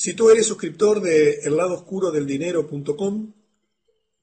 Si 0.00 0.14
tú 0.14 0.30
eres 0.30 0.46
suscriptor 0.46 1.00
de 1.00 1.40
el 1.40 1.56
lado 1.56 1.74
oscuro 1.74 2.12
del 2.12 2.24
dinero.com, 2.24 3.32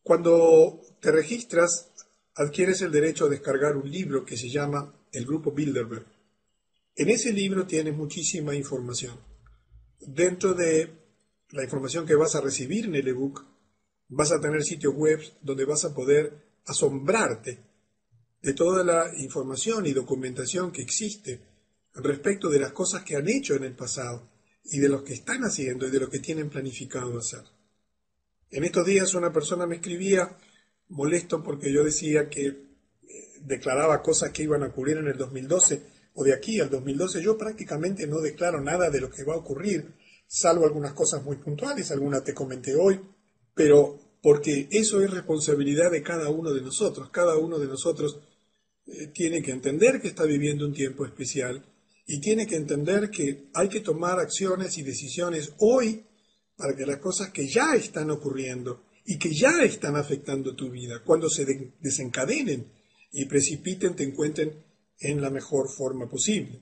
cuando 0.01 0.79
te 1.01 1.11
registras, 1.11 1.91
adquieres 2.33 2.81
el 2.81 2.93
derecho 2.93 3.25
a 3.25 3.29
descargar 3.29 3.75
un 3.75 3.91
libro 3.91 4.23
que 4.23 4.37
se 4.37 4.49
llama 4.49 4.95
El 5.11 5.25
Grupo 5.25 5.51
Bilderberg. 5.51 6.05
En 6.95 7.09
ese 7.09 7.33
libro 7.33 7.67
tienes 7.67 7.93
muchísima 7.93 8.55
información. 8.55 9.19
Dentro 9.99 10.53
de 10.53 10.91
la 11.49 11.65
información 11.65 12.05
que 12.05 12.15
vas 12.15 12.35
a 12.35 12.41
recibir 12.41 12.85
en 12.85 12.95
el 12.95 13.09
ebook, 13.09 13.45
vas 14.07 14.31
a 14.31 14.39
tener 14.39 14.63
sitios 14.63 14.95
web 14.95 15.19
donde 15.41 15.65
vas 15.65 15.83
a 15.83 15.93
poder 15.93 16.53
asombrarte 16.67 17.59
de 18.41 18.53
toda 18.53 18.81
la 18.81 19.11
información 19.17 19.85
y 19.85 19.91
documentación 19.91 20.71
que 20.71 20.83
existe 20.83 21.41
respecto 21.95 22.49
de 22.49 22.59
las 22.59 22.71
cosas 22.71 23.03
que 23.03 23.17
han 23.17 23.27
hecho 23.27 23.55
en 23.55 23.65
el 23.65 23.75
pasado 23.75 24.34
y 24.65 24.79
de 24.79 24.89
lo 24.89 25.03
que 25.03 25.13
están 25.13 25.43
haciendo 25.43 25.87
y 25.87 25.91
de 25.91 25.99
lo 25.99 26.09
que 26.09 26.19
tienen 26.19 26.49
planificado 26.49 27.17
hacer. 27.17 27.43
En 28.51 28.63
estos 28.63 28.85
días 28.85 29.13
una 29.13 29.31
persona 29.31 29.65
me 29.65 29.75
escribía 29.75 30.37
molesto 30.89 31.43
porque 31.43 31.71
yo 31.71 31.83
decía 31.83 32.29
que 32.29 32.47
eh, 32.47 32.57
declaraba 33.41 34.01
cosas 34.01 34.31
que 34.31 34.43
iban 34.43 34.63
a 34.63 34.67
ocurrir 34.67 34.97
en 34.97 35.07
el 35.07 35.17
2012 35.17 35.81
o 36.13 36.23
de 36.23 36.33
aquí 36.33 36.59
al 36.59 36.69
2012. 36.69 37.21
Yo 37.21 37.37
prácticamente 37.37 38.07
no 38.07 38.19
declaro 38.19 38.61
nada 38.61 38.89
de 38.89 39.01
lo 39.01 39.09
que 39.09 39.23
va 39.23 39.33
a 39.33 39.37
ocurrir, 39.37 39.93
salvo 40.27 40.65
algunas 40.65 40.93
cosas 40.93 41.23
muy 41.23 41.37
puntuales, 41.37 41.91
algunas 41.91 42.23
te 42.23 42.33
comenté 42.33 42.75
hoy, 42.75 42.99
pero 43.53 43.99
porque 44.21 44.67
eso 44.71 45.01
es 45.01 45.11
responsabilidad 45.11 45.91
de 45.91 46.01
cada 46.01 46.29
uno 46.29 46.51
de 46.51 46.61
nosotros. 46.61 47.09
Cada 47.11 47.37
uno 47.37 47.59
de 47.59 47.67
nosotros 47.67 48.19
eh, 48.87 49.07
tiene 49.07 49.43
que 49.43 49.51
entender 49.51 50.01
que 50.01 50.07
está 50.07 50.23
viviendo 50.23 50.65
un 50.65 50.73
tiempo 50.73 51.05
especial 51.05 51.63
y 52.07 52.19
tiene 52.19 52.45
que 52.45 52.55
entender 52.55 53.09
que 53.09 53.49
hay 53.53 53.67
que 53.67 53.81
tomar 53.81 54.19
acciones 54.19 54.77
y 54.77 54.83
decisiones 54.83 55.53
hoy 55.59 56.03
para 56.55 56.75
que 56.75 56.85
las 56.85 56.97
cosas 56.97 57.31
que 57.31 57.47
ya 57.47 57.75
están 57.75 58.11
ocurriendo 58.11 58.83
y 59.05 59.17
que 59.17 59.33
ya 59.33 59.63
están 59.63 59.95
afectando 59.95 60.55
tu 60.55 60.69
vida, 60.69 61.01
cuando 61.03 61.29
se 61.29 61.45
desencadenen 61.79 62.71
y 63.11 63.25
precipiten, 63.25 63.95
te 63.95 64.03
encuentren 64.03 64.63
en 64.99 65.21
la 65.21 65.29
mejor 65.29 65.69
forma 65.69 66.09
posible. 66.09 66.61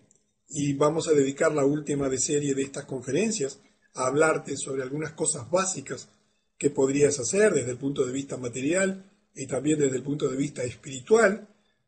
Y 0.50 0.74
vamos 0.74 1.08
a 1.08 1.14
dedicar 1.14 1.54
la 1.54 1.66
última 1.66 2.10
de 2.10 2.20
serie 2.20 2.54
de 2.54 2.64
estas 2.64 2.86
conferencias 2.86 3.60
a 3.96 4.08
hablarte 4.08 4.58
sobre 4.58 4.84
algunas 4.84 5.14
cosas 5.14 5.50
básicas 5.50 6.10
que 6.58 6.70
podrías 6.70 7.20
hacer 7.20 7.54
desde 7.54 7.72
el 7.72 7.78
punto 7.78 8.06
de 8.06 8.12
vista 8.12 8.38
material 8.38 9.10
y 9.36 9.48
también 9.48 9.80
desde 9.80 9.98
el 9.98 10.04
punto 10.04 10.28
de 10.28 10.38
vista 10.38 10.64
espiritual 10.64 11.48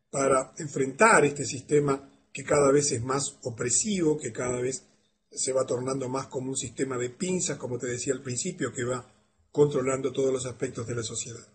para 0.10 0.54
enfrentar 0.58 1.26
este 1.26 1.46
sistema 1.46 2.10
que 2.36 2.44
cada 2.44 2.70
vez 2.70 2.92
es 2.92 3.02
más 3.02 3.38
opresivo, 3.44 4.18
que 4.18 4.34
cada 4.34 4.60
vez 4.60 4.84
se 5.32 5.54
va 5.54 5.66
tornando 5.66 6.10
más 6.10 6.28
como 6.28 6.50
un 6.50 6.58
sistema 6.58 6.98
de 6.98 7.10
pinzas, 7.10 7.58
como 7.58 7.78
te 7.78 7.88
decía 7.88 8.14
al 8.14 8.22
principio, 8.22 8.74
que 8.74 8.84
va 8.84 9.10
controlando 9.54 10.12
todos 10.12 10.34
los 10.34 10.46
aspectos 10.46 10.86
de 10.86 10.96
la 10.96 11.04
sociedad. 11.04 11.48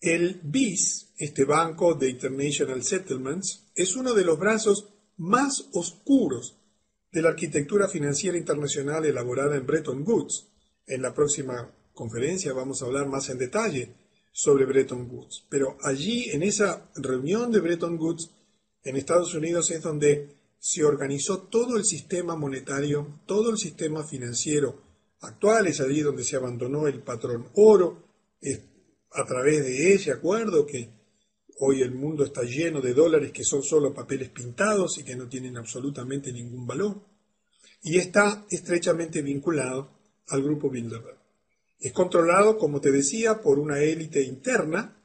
El 0.00 0.40
BIS, 0.42 1.12
este 1.18 1.44
Banco 1.44 1.92
de 1.92 2.08
International 2.08 2.82
Settlements, 2.82 3.66
es 3.74 3.96
uno 3.96 4.14
de 4.14 4.24
los 4.24 4.38
brazos 4.38 4.88
más 5.18 5.68
oscuros 5.74 6.56
de 7.12 7.20
la 7.20 7.28
arquitectura 7.28 7.86
financiera 7.86 8.38
internacional 8.38 9.04
elaborada 9.04 9.56
en 9.56 9.66
Bretton 9.66 10.04
Woods. 10.06 10.48
En 10.86 11.02
la 11.02 11.12
próxima 11.12 11.70
conferencia 11.92 12.54
vamos 12.54 12.80
a 12.80 12.86
hablar 12.86 13.08
más 13.08 13.28
en 13.28 13.36
detalle 13.36 13.92
sobre 14.32 14.64
Bretton 14.64 15.06
Woods. 15.10 15.44
Pero 15.50 15.76
allí, 15.82 16.30
en 16.30 16.42
esa 16.42 16.90
reunión 16.94 17.52
de 17.52 17.60
Bretton 17.60 17.98
Woods, 17.98 18.30
en 18.86 18.96
Estados 18.96 19.34
Unidos 19.34 19.72
es 19.72 19.82
donde 19.82 20.28
se 20.60 20.84
organizó 20.84 21.42
todo 21.48 21.76
el 21.76 21.84
sistema 21.84 22.36
monetario, 22.36 23.20
todo 23.26 23.50
el 23.50 23.58
sistema 23.58 24.06
financiero. 24.06 24.80
Actual, 25.22 25.66
es 25.66 25.80
allí 25.80 26.02
donde 26.02 26.22
se 26.22 26.36
abandonó 26.36 26.86
el 26.86 27.02
patrón 27.02 27.48
oro, 27.54 28.04
a 29.10 29.24
través 29.24 29.64
de 29.64 29.92
ese 29.92 30.12
acuerdo 30.12 30.64
que 30.64 30.88
hoy 31.58 31.82
el 31.82 31.92
mundo 31.92 32.24
está 32.24 32.42
lleno 32.42 32.80
de 32.80 32.94
dólares 32.94 33.32
que 33.32 33.42
son 33.42 33.64
solo 33.64 33.92
papeles 33.92 34.28
pintados 34.28 34.98
y 34.98 35.02
que 35.02 35.16
no 35.16 35.28
tienen 35.28 35.56
absolutamente 35.56 36.32
ningún 36.32 36.64
valor, 36.64 37.00
y 37.82 37.98
está 37.98 38.46
estrechamente 38.50 39.20
vinculado 39.20 39.90
al 40.28 40.42
grupo 40.44 40.70
Bilderberg. 40.70 41.18
Es 41.80 41.92
controlado, 41.92 42.56
como 42.56 42.80
te 42.80 42.92
decía, 42.92 43.40
por 43.40 43.58
una 43.58 43.80
élite 43.80 44.22
interna 44.22 44.96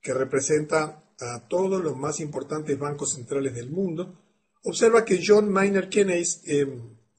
que 0.00 0.14
representa 0.14 1.03
a 1.20 1.46
todos 1.48 1.82
los 1.82 1.96
más 1.96 2.20
importantes 2.20 2.78
bancos 2.78 3.14
centrales 3.14 3.54
del 3.54 3.70
mundo, 3.70 4.20
observa 4.64 5.04
que 5.04 5.20
John 5.24 5.50
Maynard 5.50 5.88
Keynes, 5.88 6.42
eh, 6.46 6.66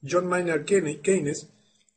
John 0.02 0.26
Maynard 0.26 0.64
Keynes, 0.64 1.48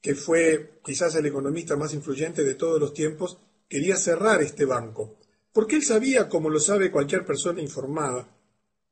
que 0.02 0.16
fue 0.16 0.80
quizás 0.84 1.16
el 1.16 1.26
economista 1.26 1.76
más 1.76 1.94
influyente 1.94 2.44
de 2.44 2.56
todos 2.56 2.80
los 2.80 2.94
tiempos, 2.94 3.40
quería 3.68 3.98
cerrar 3.98 4.42
este 4.42 4.66
banco, 4.66 5.20
porque 5.52 5.76
él 5.76 5.84
sabía, 5.84 6.30
como 6.30 6.50
lo 6.50 6.60
sabe 6.60 6.92
cualquier 6.92 7.26
persona 7.26 7.62
informada, 7.62 8.28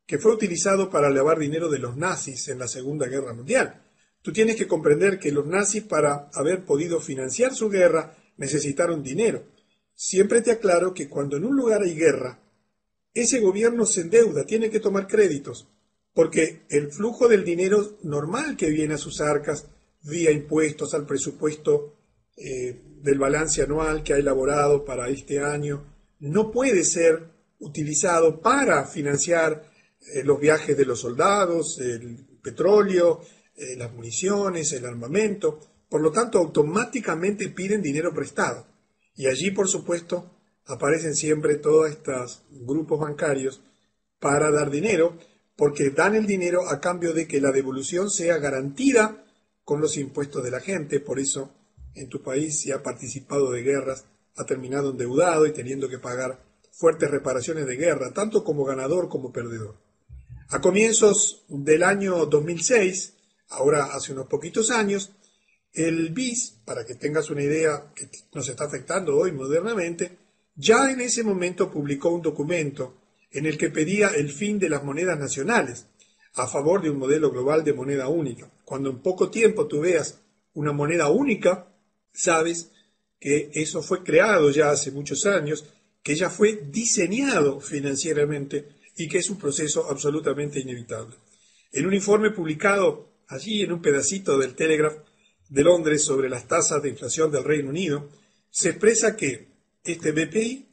que 0.06 0.18
fue 0.18 0.34
utilizado 0.34 0.90
para 0.90 1.10
lavar 1.10 1.40
dinero 1.40 1.70
de 1.70 1.80
los 1.80 1.98
nazis 1.98 2.48
en 2.48 2.60
la 2.60 2.68
Segunda 2.68 3.08
Guerra 3.08 3.34
Mundial. 3.34 3.84
Tú 4.22 4.32
tienes 4.32 4.56
que 4.56 4.68
comprender 4.68 5.20
que 5.20 5.32
los 5.32 5.46
nazis, 5.46 5.84
para 5.84 6.30
haber 6.34 6.66
podido 6.66 7.00
financiar 7.00 7.54
su 7.54 7.70
guerra, 7.70 8.16
necesitaron 8.38 9.04
dinero. 9.04 9.44
Siempre 9.94 10.42
te 10.42 10.52
aclaro 10.52 10.94
que 10.94 11.10
cuando 11.10 11.38
en 11.38 11.46
un 11.46 11.56
lugar 11.56 11.82
hay 11.82 11.96
guerra, 11.96 12.40
ese 13.22 13.40
gobierno 13.40 13.86
se 13.86 14.02
endeuda, 14.02 14.46
tiene 14.46 14.70
que 14.70 14.80
tomar 14.80 15.08
créditos, 15.08 15.68
porque 16.14 16.64
el 16.70 16.92
flujo 16.92 17.28
del 17.28 17.44
dinero 17.44 17.98
normal 18.04 18.58
que 18.58 18.70
viene 18.70 18.96
a 18.96 19.00
sus 19.00 19.22
arcas 19.22 19.68
vía 20.04 20.32
impuestos 20.32 20.94
al 20.94 21.06
presupuesto 21.06 21.96
eh, 22.36 22.82
del 23.02 23.20
balance 23.20 23.62
anual 23.62 24.04
que 24.04 24.14
ha 24.14 24.18
elaborado 24.18 24.86
para 24.86 25.10
este 25.10 25.40
año 25.40 25.84
no 26.20 26.52
puede 26.52 26.84
ser 26.84 27.30
utilizado 27.60 28.42
para 28.42 28.86
financiar 28.86 29.72
eh, 30.14 30.24
los 30.24 30.40
viajes 30.40 30.78
de 30.78 30.86
los 30.86 31.00
soldados, 31.00 31.80
el 31.80 32.26
petróleo, 32.42 33.22
eh, 33.56 33.76
las 33.76 33.94
municiones, 33.94 34.72
el 34.74 34.86
armamento. 34.86 35.60
Por 35.90 36.02
lo 36.02 36.12
tanto, 36.12 36.38
automáticamente 36.38 37.50
piden 37.50 37.82
dinero 37.82 38.14
prestado. 38.14 38.68
Y 39.16 39.28
allí, 39.28 39.52
por 39.52 39.68
supuesto, 39.68 40.37
aparecen 40.68 41.16
siempre 41.16 41.56
todos 41.56 41.90
estos 41.90 42.44
grupos 42.52 43.00
bancarios 43.00 43.62
para 44.20 44.52
dar 44.52 44.70
dinero, 44.70 45.18
porque 45.56 45.90
dan 45.90 46.16
el 46.16 46.28
dinero 46.28 46.68
a 46.70 46.80
cambio 46.80 47.14
de 47.14 47.28
que 47.28 47.42
la 47.42 47.52
devolución 47.52 48.10
sea 48.10 48.38
garantida 48.38 49.24
con 49.64 49.82
los 49.82 49.98
impuestos 49.98 50.44
de 50.44 50.52
la 50.52 50.60
gente. 50.60 51.00
Por 51.00 51.20
eso, 51.20 51.52
en 51.96 52.10
tu 52.10 52.22
país, 52.22 52.60
si 52.60 52.72
ha 52.72 52.84
participado 52.84 53.52
de 53.52 53.64
guerras, 53.64 54.06
ha 54.36 54.46
terminado 54.46 54.92
endeudado 54.92 55.46
y 55.46 55.52
teniendo 55.52 55.90
que 55.90 56.00
pagar 56.00 56.44
fuertes 56.72 57.10
reparaciones 57.10 57.66
de 57.66 57.76
guerra, 57.76 58.14
tanto 58.14 58.44
como 58.44 58.64
ganador 58.64 59.10
como 59.10 59.32
perdedor. 59.32 59.76
A 60.50 60.62
comienzos 60.62 61.44
del 61.48 61.84
año 61.84 62.26
2006, 62.26 63.14
ahora 63.50 63.86
hace 63.86 64.14
unos 64.14 64.28
poquitos 64.28 64.70
años, 64.70 65.12
el 65.74 66.10
BIS, 66.12 66.60
para 66.66 66.86
que 66.86 66.96
tengas 66.96 67.30
una 67.30 67.44
idea 67.44 67.92
que 67.96 68.10
nos 68.34 68.48
está 68.48 68.66
afectando 68.66 69.18
hoy 69.18 69.32
modernamente, 69.32 70.18
ya 70.58 70.92
en 70.92 71.00
ese 71.00 71.24
momento 71.24 71.72
publicó 71.72 72.10
un 72.10 72.22
documento 72.22 72.98
en 73.32 73.46
el 73.46 73.58
que 73.58 73.70
pedía 73.70 74.10
el 74.10 74.32
fin 74.32 74.58
de 74.58 74.70
las 74.70 74.84
monedas 74.84 75.18
nacionales 75.18 75.86
a 76.34 76.48
favor 76.48 76.82
de 76.82 76.90
un 76.90 76.98
modelo 76.98 77.32
global 77.32 77.64
de 77.64 77.74
moneda 77.74 78.08
única. 78.08 78.52
Cuando 78.66 78.90
en 78.90 79.00
poco 79.00 79.30
tiempo 79.30 79.68
tú 79.68 79.82
veas 79.82 80.20
una 80.54 80.74
moneda 80.74 81.10
única, 81.10 81.68
sabes 82.12 82.72
que 83.20 83.52
eso 83.54 83.82
fue 83.82 84.04
creado 84.04 84.50
ya 84.50 84.72
hace 84.72 84.92
muchos 84.92 85.26
años, 85.26 85.66
que 86.04 86.16
ya 86.16 86.30
fue 86.30 86.64
diseñado 86.72 87.60
financieramente 87.60 88.68
y 88.96 89.08
que 89.08 89.20
es 89.20 89.30
un 89.30 89.38
proceso 89.38 89.88
absolutamente 89.90 90.60
inevitable. 90.60 91.16
En 91.72 91.86
un 91.86 91.94
informe 91.94 92.32
publicado 92.32 93.10
allí 93.28 93.62
en 93.62 93.74
un 93.74 93.82
pedacito 93.82 94.38
del 94.38 94.56
Telegraph 94.56 94.98
de 95.50 95.64
Londres 95.64 96.04
sobre 96.04 96.30
las 96.30 96.48
tasas 96.48 96.82
de 96.82 96.90
inflación 96.90 97.32
del 97.32 97.44
Reino 97.44 97.70
Unido, 97.70 98.10
se 98.50 98.70
expresa 98.70 99.16
que 99.16 99.57
este 99.88 100.12
BPI 100.12 100.68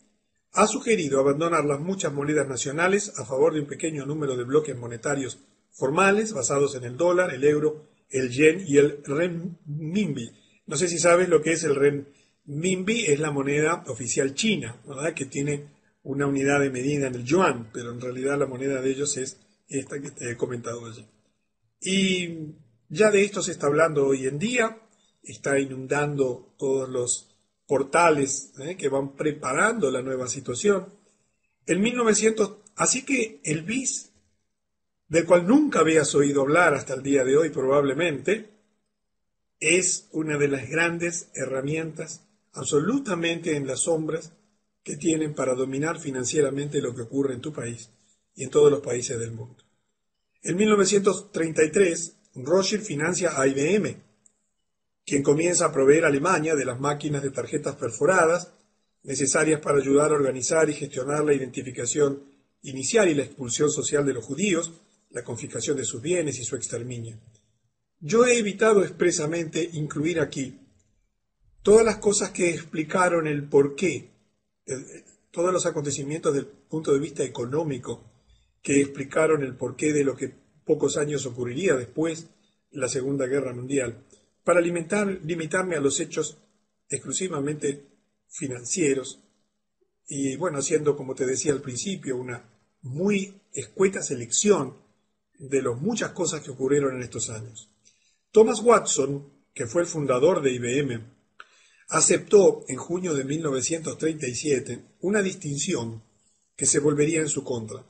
ha 0.53 0.67
sugerido 0.67 1.21
abandonar 1.21 1.65
las 1.65 1.81
muchas 1.81 2.13
monedas 2.13 2.49
nacionales 2.49 3.13
a 3.19 3.25
favor 3.25 3.55
de 3.55 3.61
un 3.61 3.67
pequeño 3.67 4.07
número 4.07 4.37
de 4.37 4.45
bloques 4.45 4.77
monetarios 4.77 5.39
formales 5.73 6.33
basados 6.33 6.75
en 6.77 6.85
el 6.85 6.97
dólar, 6.97 7.35
el 7.35 7.45
euro, 7.45 7.89
el 8.11 8.31
yen 8.31 8.65
y 8.67 8.79
el 8.79 9.03
renminbi. 9.05 10.31
No 10.67 10.77
sé 10.77 10.89
si 10.89 10.99
sabes 10.99 11.29
lo 11.29 11.43
que 11.43 11.53
es 11.53 11.65
el 11.65 11.75
renminbi, 11.75 13.07
es 13.07 13.19
la 13.19 13.33
moneda 13.33 13.85
oficial 13.89 14.35
china, 14.35 14.81
¿verdad? 14.87 15.15
que 15.15 15.27
tiene 15.27 15.75
una 16.05 16.27
unidad 16.27 16.61
de 16.61 16.71
medida 16.71 17.09
en 17.09 17.15
el 17.17 17.25
yuan, 17.25 17.71
pero 17.73 17.91
en 17.91 18.01
realidad 18.01 18.39
la 18.39 18.47
moneda 18.47 18.81
de 18.81 18.91
ellos 18.91 19.17
es 19.17 19.41
esta 19.69 20.01
que 20.01 20.11
te 20.11 20.31
he 20.31 20.37
comentado 20.37 20.87
allí. 20.87 21.05
Y 21.81 22.55
ya 22.89 23.11
de 23.11 23.25
esto 23.25 23.43
se 23.43 23.53
está 23.53 23.67
hablando 23.67 24.07
hoy 24.07 24.27
en 24.27 24.39
día, 24.39 24.79
está 25.23 25.59
inundando 25.59 26.55
todos 26.59 26.89
los 26.89 27.34
portales 27.67 28.53
¿eh? 28.59 28.77
que 28.77 28.89
van 28.89 29.15
preparando 29.15 29.91
la 29.91 30.03
nueva 30.03 30.29
situación. 30.29 30.87
En 31.67 31.81
1900, 31.81 32.57
así 32.77 33.05
que 33.05 33.41
el 33.45 33.63
BIS, 33.63 34.11
del 35.09 35.25
cual 35.25 35.47
nunca 35.47 35.81
habías 35.81 36.15
oído 36.15 36.43
hablar 36.43 36.75
hasta 36.75 36.95
el 36.95 37.03
día 37.03 37.25
de 37.25 37.37
hoy 37.37 37.51
probablemente, 37.51 38.51
es 39.61 40.09
una 40.13 40.37
de 40.37 40.49
las 40.49 40.69
grandes 40.69 41.29
herramientas 41.35 42.21
absolutamente 42.53 43.57
en 43.57 43.67
las 43.67 43.81
sombras 43.81 44.33
que 44.83 44.97
tienen 44.97 45.35
para 45.35 45.55
dominar 45.55 45.99
financieramente 45.99 46.81
lo 46.81 46.95
que 46.95 47.03
ocurre 47.03 47.35
en 47.35 47.41
tu 47.41 47.53
país 47.53 47.91
y 48.35 48.45
en 48.45 48.51
todos 48.51 48.71
los 48.71 48.81
países 48.81 49.19
del 49.19 49.33
mundo. 49.33 49.65
En 50.43 50.57
1933, 50.57 52.17
Rothschild 52.35 52.85
financia 52.85 53.41
a 53.41 53.47
IBM, 53.47 53.97
quien 55.05 55.23
comienza 55.23 55.67
a 55.67 55.73
proveer 55.73 56.05
a 56.05 56.09
Alemania 56.09 56.55
de 56.55 56.65
las 56.65 56.81
máquinas 56.81 57.23
de 57.23 57.31
tarjetas 57.31 57.77
perforadas 57.77 58.53
necesarias 59.03 59.61
para 59.61 59.79
ayudar 59.79 60.11
a 60.11 60.15
organizar 60.15 60.69
y 60.71 60.75
gestionar 60.75 61.25
la 61.25 61.35
identificación 61.35 62.23
inicial 62.63 63.09
y 63.09 63.15
la 63.15 63.23
expulsión 63.23 63.71
social 63.71 64.07
de 64.07 64.15
los 64.15 64.25
judíos, 64.25 64.73
la 65.11 65.23
confiscación 65.23 65.77
de 65.77 65.85
sus 65.85 66.01
bienes 66.01 66.39
y 66.39 66.45
su 66.45 66.57
exterminio. 66.57 67.21
Yo 68.01 68.25
he 68.25 68.39
evitado 68.39 68.83
expresamente 68.83 69.69
incluir 69.75 70.21
aquí 70.21 70.59
todas 71.63 71.85
las 71.85 71.99
cosas 71.99 72.31
que 72.31 72.51
explicaron 72.51 73.27
el 73.27 73.49
porqué, 73.49 74.11
todos 75.31 75.53
los 75.53 75.67
acontecimientos 75.67 76.33
desde 76.33 76.49
el 76.49 76.53
punto 76.69 76.93
de 76.93 76.99
vista 76.99 77.23
económico 77.23 78.11
que 78.63 78.81
explicaron 78.81 79.43
el 79.43 79.55
porqué 79.57 79.93
de 79.93 80.05
lo 80.05 80.17
que 80.17 80.33
pocos 80.65 80.97
años 80.97 81.27
ocurriría 81.27 81.75
después 81.75 82.29
de 82.71 82.81
la 82.81 82.89
Segunda 82.89 83.27
Guerra 83.27 83.53
Mundial, 83.53 84.03
para 84.45 84.61
limitarme 84.61 85.77
a 85.77 85.81
los 85.81 85.99
hechos 86.01 86.39
exclusivamente 86.89 87.87
financieros 88.29 89.21
y, 90.07 90.37
bueno, 90.37 90.59
haciendo, 90.59 90.97
como 90.97 91.15
te 91.15 91.27
decía 91.27 91.53
al 91.53 91.63
principio, 91.63 92.17
una 92.17 92.45
muy 92.83 93.41
escueta 93.53 94.03
selección 94.03 94.77
de 95.39 95.63
las 95.63 95.81
muchas 95.81 96.11
cosas 96.13 96.43
que 96.43 96.51
ocurrieron 96.51 96.95
en 96.97 97.03
estos 97.03 97.31
años. 97.31 97.71
Thomas 98.31 98.61
Watson, 98.61 99.33
que 99.55 99.67
fue 99.67 99.83
el 99.83 99.89
fundador 99.89 100.43
de 100.43 100.53
IBM, 100.53 101.01
aceptó 101.89 102.65
en 102.69 102.77
junio 102.77 103.15
de 103.15 103.25
1937 103.25 104.85
una 105.01 105.23
distinción 105.23 106.03
que 106.57 106.67
se 106.67 106.81
volvería 106.81 107.21
en 107.21 107.29
su 107.29 107.45
contra, 107.45 107.85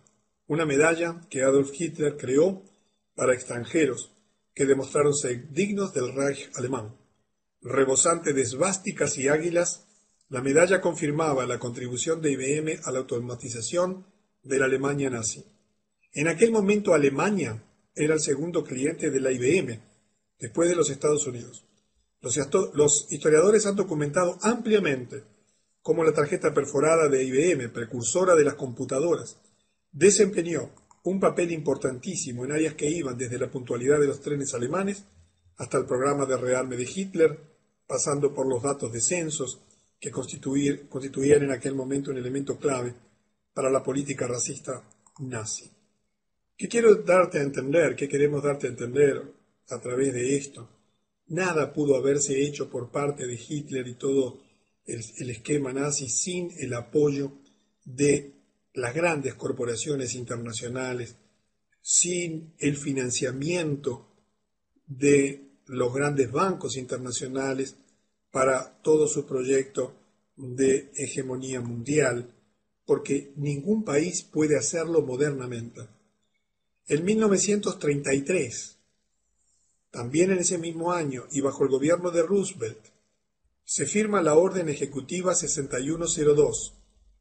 una 0.47 0.67
medalla 0.67 1.21
que 1.29 1.43
Adolf 1.43 1.73
Hitler 1.79 2.17
creó 2.17 2.63
para 3.15 3.35
extranjeros 3.35 4.14
que 4.55 4.67
demostraron 4.67 5.15
ser 5.15 5.51
dignos 5.51 5.93
del 5.93 6.15
Reich 6.15 6.51
alemán. 6.55 6.97
Rebosante 7.61 8.33
de 8.33 8.43
esvásticas 8.43 9.19
y 9.19 9.29
águilas, 9.29 9.87
la 10.29 10.41
medalla 10.41 10.81
confirmaba 10.81 11.47
la 11.47 11.59
contribución 11.59 12.21
de 12.21 12.33
IBM 12.33 12.81
a 12.85 12.93
la 12.93 13.01
automatización 13.01 14.07
de 14.43 14.59
la 14.59 14.67
Alemania 14.67 15.11
nazi. 15.11 15.45
En 16.13 16.29
aquel 16.29 16.53
momento 16.53 16.95
Alemania 16.95 17.63
era 17.95 18.15
el 18.15 18.21
segundo 18.21 18.65
cliente 18.65 19.11
de 19.11 19.21
la 19.21 19.33
IBM, 19.33 19.81
después 20.39 20.69
de 20.69 20.77
los 20.77 20.91
Estados 20.91 21.27
Unidos. 21.27 21.65
Los 22.21 23.13
historiadores 23.13 23.67
han 23.67 23.77
documentado 23.77 24.39
ampliamente 24.43 25.25
cómo 25.83 26.05
la 26.05 26.13
tarjeta 26.13 26.55
perforada 26.55 27.09
de 27.09 27.25
IBM, 27.25 27.69
precursora 27.71 28.35
de 28.35 28.45
las 28.45 28.55
computadoras, 28.55 29.37
desempeñó 29.93 30.71
un 31.05 31.21
papel 31.21 31.53
importantísimo 31.53 32.45
en 32.45 32.53
áreas 32.53 32.75
que 32.75 32.89
iban 32.89 33.17
desde 33.17 33.39
la 33.39 33.51
puntualidad 33.51 34.01
de 34.01 34.07
los 34.07 34.21
trenes 34.21 34.55
alemanes 34.55 35.05
hasta 35.57 35.79
el 35.79 35.85
programa 35.85 36.25
de 36.27 36.37
rearme 36.37 36.77
de 36.77 36.89
Hitler, 36.93 37.39
pasando 37.87 38.33
por 38.33 38.47
los 38.47 38.63
datos 38.63 38.93
de 38.93 39.01
censos 39.01 39.61
que 40.01 40.11
constituían 40.11 41.43
en 41.43 41.51
aquel 41.51 41.75
momento 41.75 42.11
un 42.11 42.17
elemento 42.17 42.59
clave 42.59 42.95
para 43.53 43.71
la 43.71 43.83
política 43.83 44.27
racista 44.27 44.83
nazi. 45.21 45.71
¿Qué 46.57 46.69
quiero 46.69 46.95
darte 46.95 47.39
a 47.39 47.43
entender? 47.43 47.95
¿Qué 47.95 48.09
queremos 48.09 48.43
darte 48.43 48.67
a 48.67 48.71
entender 48.71 49.23
a 49.69 49.81
través 49.81 50.13
de 50.15 50.37
esto? 50.37 50.69
Nada 51.29 51.73
pudo 51.73 51.97
haberse 51.97 52.43
hecho 52.43 52.71
por 52.71 52.91
parte 52.91 53.27
de 53.27 53.35
Hitler 53.35 53.87
y 53.89 53.95
todo 53.95 54.41
el, 54.87 55.05
el 55.19 55.31
esquema 55.31 55.73
nazi 55.73 56.09
sin 56.09 56.51
el 56.59 56.73
apoyo 56.75 57.33
de 57.85 58.34
las 58.75 58.95
grandes 58.95 59.35
corporaciones 59.35 60.15
internacionales, 60.15 61.17
sin 61.81 62.55
el 62.59 62.77
financiamiento 62.77 64.09
de 64.87 65.49
los 65.67 65.95
grandes 65.95 66.31
bancos 66.31 66.77
internacionales 66.77 67.77
para 68.31 68.79
todo 68.83 69.07
su 69.07 69.27
proyecto 69.27 69.95
de 70.37 70.91
hegemonía 70.97 71.61
mundial, 71.61 72.35
porque 72.85 73.33
ningún 73.37 73.85
país 73.85 74.23
puede 74.23 74.59
hacerlo 74.59 75.03
modernamente. 75.03 75.89
En 76.89 77.05
1933, 77.05 78.77
también 79.91 80.33
en 80.33 80.39
ese 80.39 80.59
mismo 80.59 80.93
año 80.93 81.25
y 81.31 81.41
bajo 81.41 81.63
el 81.63 81.71
gobierno 81.71 82.11
de 82.11 82.23
Roosevelt, 82.23 82.81
se 83.65 83.87
firma 83.87 84.21
la 84.21 84.35
Orden 84.35 84.69
Ejecutiva 84.69 85.35
6102, 85.35 86.75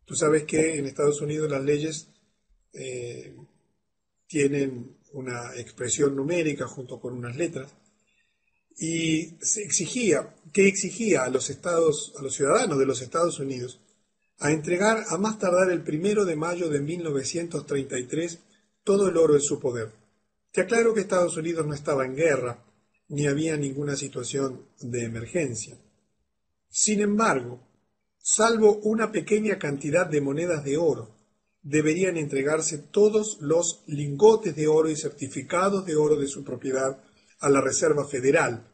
Tú 0.06 0.16
sabes 0.16 0.44
que 0.44 0.78
en 0.78 0.86
Estados 0.86 1.22
Unidos 1.22 1.50
las 1.50 1.64
leyes 1.64 2.08
eh, 2.74 3.36
tienen 4.28 4.98
una 5.14 5.56
expresión 5.56 6.16
numérica 6.16 6.68
junto 6.68 7.00
con 7.00 7.14
unas 7.14 7.36
letras 7.36 7.72
y 8.78 9.38
se 9.42 9.62
exigía, 9.62 10.36
que 10.52 10.68
exigía 10.68 11.24
a 11.24 11.30
los 11.30 11.50
estados, 11.50 12.14
a 12.18 12.24
los 12.24 12.34
ciudadanos 12.34 12.80
de 12.80 12.86
los 12.86 13.02
Estados 13.02 13.40
Unidos, 13.40 13.80
a 14.40 14.52
entregar 14.52 15.06
a 15.10 15.18
más 15.18 15.38
tardar 15.38 15.72
el 15.72 15.84
primero 15.84 16.26
de 16.26 16.36
mayo 16.36 16.70
de 16.70 16.82
1933 16.82 18.40
todo 18.84 19.08
el 19.08 19.18
oro 19.18 19.36
en 19.36 19.42
su 19.42 19.60
poder. 19.60 19.92
Te 20.52 20.62
aclaro 20.62 20.94
que 20.94 21.02
Estados 21.02 21.38
Unidos 21.38 21.66
no 21.66 21.74
estaba 21.74 22.06
en 22.06 22.16
guerra, 22.16 22.64
ni 23.10 23.28
había 23.28 23.56
ninguna 23.58 23.96
situación 23.96 24.68
de 24.82 25.04
emergencia. 25.04 25.78
Sin 26.70 27.02
embargo, 27.02 27.62
salvo 28.26 28.78
una 28.84 29.12
pequeña 29.12 29.60
cantidad 29.60 30.08
de 30.08 30.22
monedas 30.22 30.64
de 30.64 30.78
oro. 30.78 31.10
Deberían 31.62 32.16
entregarse 32.16 32.78
todos 32.78 33.38
los 33.42 33.84
lingotes 33.86 34.56
de 34.56 34.68
oro 34.68 34.90
y 34.90 34.96
certificados 34.96 35.86
de 35.86 35.98
oro 35.98 36.16
de 36.16 36.28
su 36.28 36.44
propiedad 36.44 37.04
a 37.40 37.50
la 37.50 37.60
Reserva 37.60 38.08
Federal, 38.08 38.66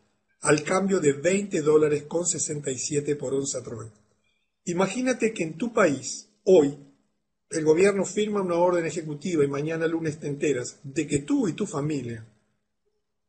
al 0.42 0.64
cambio 0.64 1.00
de 1.00 1.14
20 1.14 1.62
dólares 1.62 2.04
con 2.04 2.28
67 2.28 3.16
por 3.16 3.34
onza 3.34 3.64
Troy. 3.64 3.88
Imagínate 4.66 5.34
que 5.34 5.44
en 5.44 5.58
tu 5.58 5.74
país, 5.74 6.30
hoy, 6.44 6.78
el 7.50 7.66
gobierno 7.66 8.06
firma 8.06 8.44
una 8.44 8.56
orden 8.56 8.86
ejecutiva 8.86 9.44
y 9.44 9.48
mañana 9.48 9.88
lunes 9.88 10.20
te 10.20 10.28
enteras 10.28 10.78
de 10.84 11.08
que 11.08 11.20
tú 11.20 11.48
y 11.48 11.54
tu 11.54 11.66
familia 11.66 12.24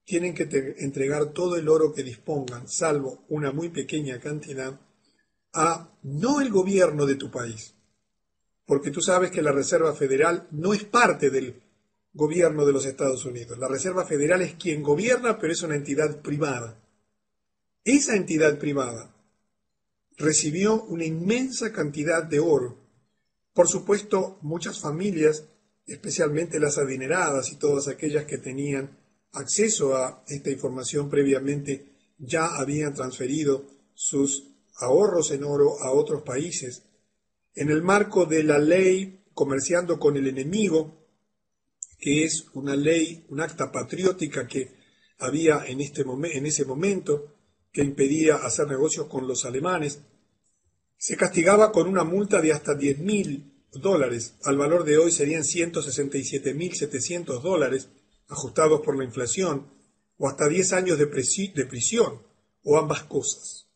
tienen 0.04 0.34
que 0.34 0.74
entregar 0.80 1.32
todo 1.32 1.56
el 1.56 1.66
oro 1.68 1.94
que 1.94 2.02
dispongan, 2.02 2.68
salvo 2.68 3.24
una 3.30 3.52
muy 3.52 3.70
pequeña 3.70 4.20
cantidad, 4.20 4.78
a 5.52 5.88
no 6.02 6.40
el 6.40 6.50
gobierno 6.50 7.06
de 7.06 7.16
tu 7.16 7.30
país, 7.30 7.74
porque 8.66 8.90
tú 8.90 9.00
sabes 9.00 9.30
que 9.30 9.42
la 9.42 9.52
Reserva 9.52 9.94
Federal 9.94 10.46
no 10.50 10.72
es 10.72 10.84
parte 10.84 11.30
del 11.30 11.60
gobierno 12.12 12.64
de 12.64 12.72
los 12.72 12.86
Estados 12.86 13.24
Unidos. 13.24 13.58
La 13.58 13.68
Reserva 13.68 14.04
Federal 14.04 14.42
es 14.42 14.54
quien 14.54 14.82
gobierna, 14.82 15.38
pero 15.38 15.52
es 15.52 15.62
una 15.62 15.76
entidad 15.76 16.20
privada. 16.20 16.76
Esa 17.84 18.16
entidad 18.16 18.58
privada 18.58 19.14
recibió 20.16 20.82
una 20.84 21.04
inmensa 21.04 21.72
cantidad 21.72 22.22
de 22.22 22.40
oro. 22.40 22.76
Por 23.54 23.68
supuesto, 23.68 24.38
muchas 24.42 24.78
familias, 24.80 25.44
especialmente 25.86 26.60
las 26.60 26.78
adineradas 26.78 27.50
y 27.52 27.56
todas 27.56 27.88
aquellas 27.88 28.26
que 28.26 28.38
tenían 28.38 28.98
acceso 29.32 29.96
a 29.96 30.22
esta 30.26 30.50
información 30.50 31.08
previamente, 31.08 31.86
ya 32.18 32.56
habían 32.56 32.92
transferido 32.94 33.64
sus 33.94 34.49
ahorros 34.80 35.30
en 35.30 35.44
oro 35.44 35.80
a 35.82 35.92
otros 35.92 36.22
países, 36.22 36.82
en 37.54 37.70
el 37.70 37.82
marco 37.82 38.26
de 38.26 38.42
la 38.42 38.58
ley 38.58 39.24
comerciando 39.34 39.98
con 39.98 40.16
el 40.16 40.26
enemigo, 40.26 41.00
que 41.98 42.24
es 42.24 42.46
una 42.54 42.74
ley, 42.76 43.24
un 43.28 43.40
acta 43.40 43.70
patriótica 43.70 44.46
que 44.46 44.72
había 45.18 45.64
en, 45.66 45.80
este 45.80 46.02
en 46.02 46.46
ese 46.46 46.64
momento, 46.64 47.34
que 47.72 47.82
impedía 47.82 48.36
hacer 48.36 48.66
negocios 48.66 49.06
con 49.06 49.28
los 49.28 49.44
alemanes, 49.44 50.00
se 50.96 51.16
castigaba 51.16 51.72
con 51.72 51.88
una 51.88 52.04
multa 52.04 52.40
de 52.40 52.52
hasta 52.52 52.74
10 52.74 52.98
mil 52.98 53.50
dólares, 53.72 54.34
al 54.44 54.58
valor 54.58 54.84
de 54.84 54.98
hoy 54.98 55.12
serían 55.12 55.42
167.700 55.42 57.40
dólares, 57.40 57.88
ajustados 58.28 58.80
por 58.80 58.96
la 58.98 59.04
inflación, 59.04 59.68
o 60.18 60.28
hasta 60.28 60.48
10 60.48 60.72
años 60.72 60.98
de 60.98 61.06
prisión, 61.06 62.20
o 62.64 62.78
ambas 62.78 63.04
cosas. 63.04 63.69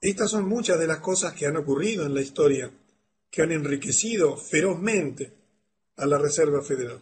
Estas 0.00 0.30
son 0.30 0.48
muchas 0.48 0.78
de 0.78 0.86
las 0.86 1.00
cosas 1.00 1.34
que 1.34 1.46
han 1.46 1.58
ocurrido 1.58 2.06
en 2.06 2.14
la 2.14 2.22
historia, 2.22 2.70
que 3.30 3.42
han 3.42 3.52
enriquecido 3.52 4.36
ferozmente 4.36 5.32
a 5.96 6.06
la 6.06 6.16
Reserva 6.16 6.62
Federal. 6.62 7.00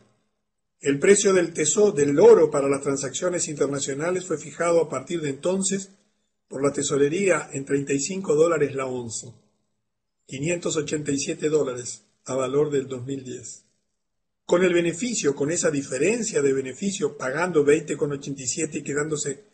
El 0.80 0.98
precio 0.98 1.32
del 1.32 1.52
tesoro 1.52 1.92
del 1.92 2.18
oro 2.18 2.50
para 2.50 2.68
las 2.68 2.82
transacciones 2.82 3.48
internacionales 3.48 4.24
fue 4.24 4.36
fijado 4.36 4.80
a 4.80 4.88
partir 4.88 5.20
de 5.20 5.30
entonces 5.30 5.90
por 6.48 6.62
la 6.62 6.72
tesorería 6.72 7.48
en 7.52 7.64
35 7.64 8.34
dólares 8.34 8.74
la 8.74 8.86
onza, 8.86 9.28
587 10.26 11.48
dólares 11.48 12.02
a 12.24 12.34
valor 12.34 12.70
del 12.70 12.88
2010. 12.88 13.64
Con 14.44 14.64
el 14.64 14.72
beneficio, 14.72 15.34
con 15.34 15.50
esa 15.50 15.70
diferencia 15.70 16.42
de 16.42 16.52
beneficio, 16.52 17.16
pagando 17.16 17.64
20,87 17.64 18.76
y 18.76 18.82
quedándose 18.82 19.47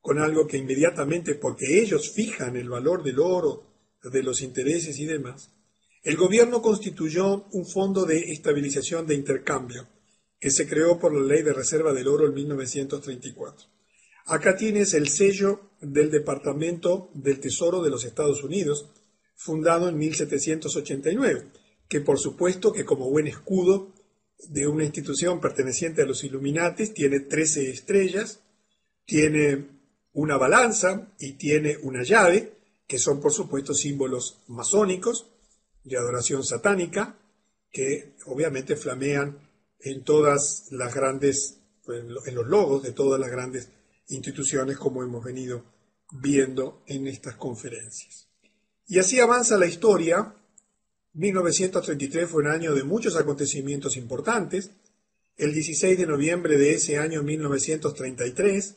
con 0.00 0.18
algo 0.18 0.46
que 0.46 0.56
inmediatamente, 0.56 1.34
porque 1.34 1.80
ellos 1.80 2.10
fijan 2.10 2.56
el 2.56 2.68
valor 2.68 3.02
del 3.02 3.18
oro, 3.18 3.66
de 4.02 4.22
los 4.22 4.40
intereses 4.40 4.98
y 4.98 5.04
demás, 5.04 5.50
el 6.02 6.16
gobierno 6.16 6.62
constituyó 6.62 7.46
un 7.52 7.66
fondo 7.66 8.06
de 8.06 8.18
estabilización 8.32 9.06
de 9.06 9.14
intercambio 9.14 9.86
que 10.38 10.50
se 10.50 10.66
creó 10.66 10.98
por 10.98 11.14
la 11.14 11.26
Ley 11.26 11.42
de 11.42 11.52
Reserva 11.52 11.92
del 11.92 12.08
Oro 12.08 12.26
en 12.26 12.34
1934. 12.34 13.68
Acá 14.24 14.56
tienes 14.56 14.94
el 14.94 15.08
sello 15.08 15.72
del 15.82 16.10
Departamento 16.10 17.10
del 17.12 17.40
Tesoro 17.40 17.82
de 17.82 17.90
los 17.90 18.04
Estados 18.04 18.42
Unidos, 18.42 18.88
fundado 19.34 19.90
en 19.90 19.98
1789, 19.98 21.48
que 21.88 22.00
por 22.00 22.18
supuesto 22.18 22.72
que 22.72 22.86
como 22.86 23.10
buen 23.10 23.26
escudo 23.26 23.92
de 24.48 24.66
una 24.66 24.84
institución 24.84 25.40
perteneciente 25.40 26.00
a 26.00 26.06
los 26.06 26.24
Illuminatis 26.24 26.94
tiene 26.94 27.20
13 27.20 27.70
estrellas, 27.70 28.40
tiene 29.04 29.79
una 30.12 30.36
balanza 30.36 31.12
y 31.18 31.32
tiene 31.32 31.76
una 31.82 32.02
llave, 32.02 32.52
que 32.86 32.98
son 32.98 33.20
por 33.20 33.32
supuesto 33.32 33.74
símbolos 33.74 34.40
masónicos 34.48 35.26
de 35.84 35.96
adoración 35.96 36.44
satánica, 36.44 37.16
que 37.70 38.14
obviamente 38.26 38.76
flamean 38.76 39.38
en 39.78 40.02
todas 40.04 40.66
las 40.72 40.94
grandes, 40.94 41.58
en 41.86 42.34
los 42.34 42.46
logos 42.46 42.82
de 42.82 42.92
todas 42.92 43.20
las 43.20 43.30
grandes 43.30 43.68
instituciones 44.08 44.76
como 44.76 45.02
hemos 45.02 45.24
venido 45.24 45.64
viendo 46.12 46.82
en 46.86 47.06
estas 47.06 47.36
conferencias. 47.36 48.28
Y 48.86 48.98
así 48.98 49.20
avanza 49.20 49.56
la 49.56 49.66
historia. 49.66 50.34
1933 51.14 52.28
fue 52.28 52.42
un 52.42 52.48
año 52.48 52.74
de 52.74 52.82
muchos 52.82 53.16
acontecimientos 53.16 53.96
importantes. 53.96 54.70
El 55.36 55.54
16 55.54 55.96
de 55.96 56.06
noviembre 56.06 56.58
de 56.58 56.74
ese 56.74 56.98
año 56.98 57.22
1933, 57.22 58.74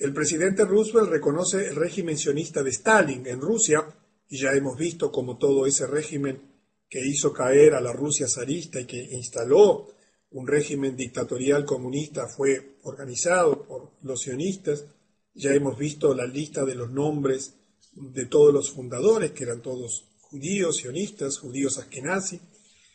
el 0.00 0.14
presidente 0.14 0.64
Roosevelt 0.64 1.10
reconoce 1.10 1.68
el 1.68 1.76
régimen 1.76 2.16
sionista 2.16 2.62
de 2.62 2.70
Stalin 2.70 3.26
en 3.26 3.38
Rusia, 3.38 3.86
y 4.30 4.38
ya 4.38 4.52
hemos 4.52 4.78
visto 4.78 5.12
cómo 5.12 5.36
todo 5.36 5.66
ese 5.66 5.86
régimen 5.86 6.40
que 6.88 7.06
hizo 7.06 7.32
caer 7.34 7.74
a 7.74 7.82
la 7.82 7.92
Rusia 7.92 8.26
zarista 8.26 8.80
y 8.80 8.86
que 8.86 8.96
instaló 9.12 9.88
un 10.30 10.46
régimen 10.46 10.96
dictatorial 10.96 11.66
comunista 11.66 12.26
fue 12.28 12.78
organizado 12.84 13.66
por 13.66 13.90
los 14.02 14.22
sionistas. 14.22 14.86
Ya 15.34 15.52
hemos 15.52 15.76
visto 15.76 16.14
la 16.14 16.26
lista 16.26 16.64
de 16.64 16.76
los 16.76 16.90
nombres 16.90 17.54
de 17.92 18.24
todos 18.24 18.54
los 18.54 18.70
fundadores, 18.70 19.32
que 19.32 19.44
eran 19.44 19.60
todos 19.60 20.06
judíos, 20.20 20.76
sionistas, 20.76 21.38
judíos 21.38 21.76
askenazi, 21.76 22.40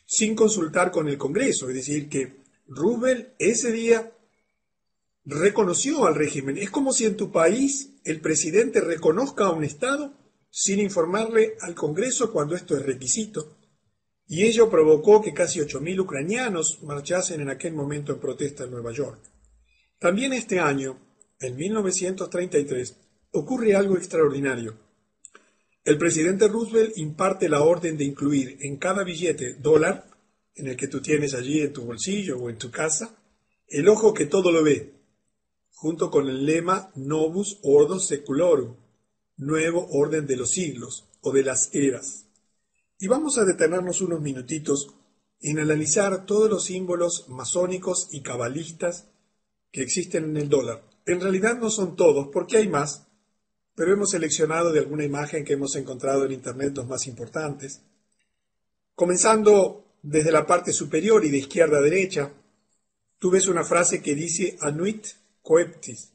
sin 0.06 0.34
consultar 0.34 0.90
con 0.90 1.08
el 1.08 1.18
Congreso. 1.18 1.68
Es 1.68 1.76
decir, 1.76 2.08
que 2.08 2.42
Roosevelt 2.66 3.28
ese 3.38 3.70
día 3.70 4.12
reconoció 5.26 6.06
al 6.06 6.14
régimen. 6.14 6.56
Es 6.56 6.70
como 6.70 6.92
si 6.92 7.04
en 7.04 7.16
tu 7.16 7.32
país 7.32 7.90
el 8.04 8.20
presidente 8.20 8.80
reconozca 8.80 9.46
a 9.46 9.52
un 9.52 9.64
Estado 9.64 10.14
sin 10.50 10.78
informarle 10.78 11.56
al 11.60 11.74
Congreso 11.74 12.32
cuando 12.32 12.54
esto 12.54 12.76
es 12.76 12.86
requisito. 12.86 13.56
Y 14.28 14.44
ello 14.44 14.70
provocó 14.70 15.20
que 15.20 15.34
casi 15.34 15.60
8.000 15.60 16.00
ucranianos 16.00 16.82
marchasen 16.82 17.40
en 17.40 17.50
aquel 17.50 17.74
momento 17.74 18.12
en 18.12 18.20
protesta 18.20 18.64
en 18.64 18.70
Nueva 18.70 18.92
York. 18.92 19.20
También 19.98 20.32
este 20.32 20.58
año, 20.58 20.98
en 21.40 21.56
1933, 21.56 22.96
ocurre 23.32 23.74
algo 23.74 23.96
extraordinario. 23.96 24.78
El 25.84 25.98
presidente 25.98 26.48
Roosevelt 26.48 26.98
imparte 26.98 27.48
la 27.48 27.62
orden 27.62 27.96
de 27.96 28.04
incluir 28.04 28.58
en 28.60 28.76
cada 28.76 29.04
billete 29.04 29.54
dólar, 29.54 30.10
en 30.54 30.68
el 30.68 30.76
que 30.76 30.88
tú 30.88 31.00
tienes 31.00 31.34
allí 31.34 31.60
en 31.60 31.72
tu 31.72 31.82
bolsillo 31.84 32.38
o 32.38 32.50
en 32.50 32.58
tu 32.58 32.70
casa, 32.70 33.16
el 33.68 33.88
ojo 33.88 34.12
que 34.12 34.26
todo 34.26 34.50
lo 34.50 34.64
ve, 34.64 34.95
junto 35.76 36.10
con 36.10 36.26
el 36.26 36.46
lema 36.46 36.90
Novus 36.94 37.58
Ordo 37.62 38.00
Seculorum, 38.00 38.76
nuevo 39.36 39.86
orden 39.90 40.26
de 40.26 40.36
los 40.36 40.52
siglos 40.52 41.04
o 41.20 41.32
de 41.32 41.42
las 41.42 41.68
eras. 41.74 42.24
Y 42.98 43.08
vamos 43.08 43.36
a 43.36 43.44
detenernos 43.44 44.00
unos 44.00 44.22
minutitos 44.22 44.94
en 45.42 45.58
analizar 45.58 46.24
todos 46.24 46.48
los 46.48 46.64
símbolos 46.64 47.28
masónicos 47.28 48.08
y 48.10 48.22
cabalistas 48.22 49.08
que 49.70 49.82
existen 49.82 50.24
en 50.24 50.38
el 50.38 50.48
dólar. 50.48 50.82
En 51.04 51.20
realidad 51.20 51.58
no 51.58 51.68
son 51.68 51.94
todos, 51.94 52.28
porque 52.32 52.56
hay 52.56 52.68
más, 52.68 53.08
pero 53.74 53.92
hemos 53.92 54.12
seleccionado 54.12 54.72
de 54.72 54.78
alguna 54.78 55.04
imagen 55.04 55.44
que 55.44 55.52
hemos 55.52 55.76
encontrado 55.76 56.24
en 56.24 56.32
Internet 56.32 56.74
los 56.74 56.86
más 56.86 57.06
importantes. 57.06 57.82
Comenzando 58.94 59.84
desde 60.02 60.32
la 60.32 60.46
parte 60.46 60.72
superior 60.72 61.22
y 61.22 61.30
de 61.30 61.36
izquierda 61.36 61.78
a 61.78 61.82
derecha, 61.82 62.32
tú 63.18 63.30
ves 63.30 63.46
una 63.46 63.62
frase 63.62 64.00
que 64.00 64.14
dice 64.14 64.56
Anuit 64.62 65.06
Coeptis. 65.46 66.12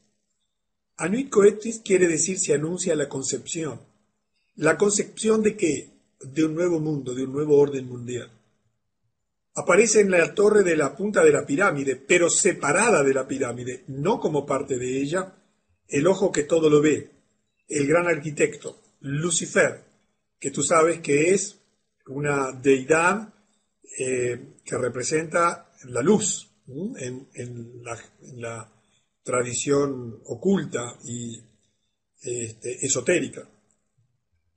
Anuit 0.98 1.30
Coeptis 1.30 1.80
quiere 1.82 2.06
decir 2.06 2.38
se 2.38 2.52
anuncia 2.52 2.94
la 2.94 3.08
concepción. 3.08 3.80
¿La 4.56 4.76
concepción 4.76 5.42
de 5.42 5.56
qué? 5.56 5.88
De 6.20 6.44
un 6.44 6.54
nuevo 6.54 6.80
mundo, 6.80 7.14
de 7.14 7.24
un 7.24 7.32
nuevo 7.32 7.56
orden 7.56 7.88
mundial. 7.88 8.30
Aparece 9.54 10.00
en 10.00 10.10
la 10.10 10.34
torre 10.34 10.62
de 10.62 10.76
la 10.76 10.94
punta 10.94 11.24
de 11.24 11.32
la 11.32 11.46
pirámide, 11.46 11.96
pero 11.96 12.28
separada 12.28 13.02
de 13.02 13.14
la 13.14 13.26
pirámide, 13.26 13.84
no 13.88 14.20
como 14.20 14.44
parte 14.44 14.76
de 14.76 15.00
ella, 15.00 15.34
el 15.88 16.06
ojo 16.06 16.30
que 16.30 16.42
todo 16.42 16.68
lo 16.68 16.82
ve, 16.82 17.10
el 17.68 17.86
gran 17.86 18.08
arquitecto, 18.08 18.82
Lucifer, 19.00 19.82
que 20.38 20.50
tú 20.50 20.62
sabes 20.62 21.00
que 21.00 21.30
es 21.30 21.58
una 22.06 22.52
deidad 22.52 23.32
eh, 23.98 24.58
que 24.62 24.76
representa 24.76 25.72
la 25.84 26.02
luz 26.02 26.50
en, 26.66 27.82
la, 28.36 28.70
tradición 29.22 30.20
oculta 30.26 30.98
y 31.04 31.40
este, 32.22 32.84
esotérica. 32.84 33.48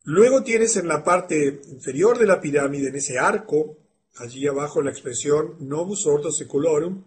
Luego 0.04 0.44
tienes 0.44 0.78
en 0.78 0.88
la 0.88 1.04
parte 1.04 1.62
inferior 1.68 2.18
de 2.20 2.28
la 2.28 2.40
pirámide, 2.40 2.90
en 2.90 2.96
ese 2.96 3.18
arco, 3.18 3.78
allí 4.18 4.48
abajo 4.48 4.82
la 4.82 4.92
expresión 4.92 5.56
Novus 5.60 6.06
Ordo 6.06 6.32
Secularum, 6.32 7.04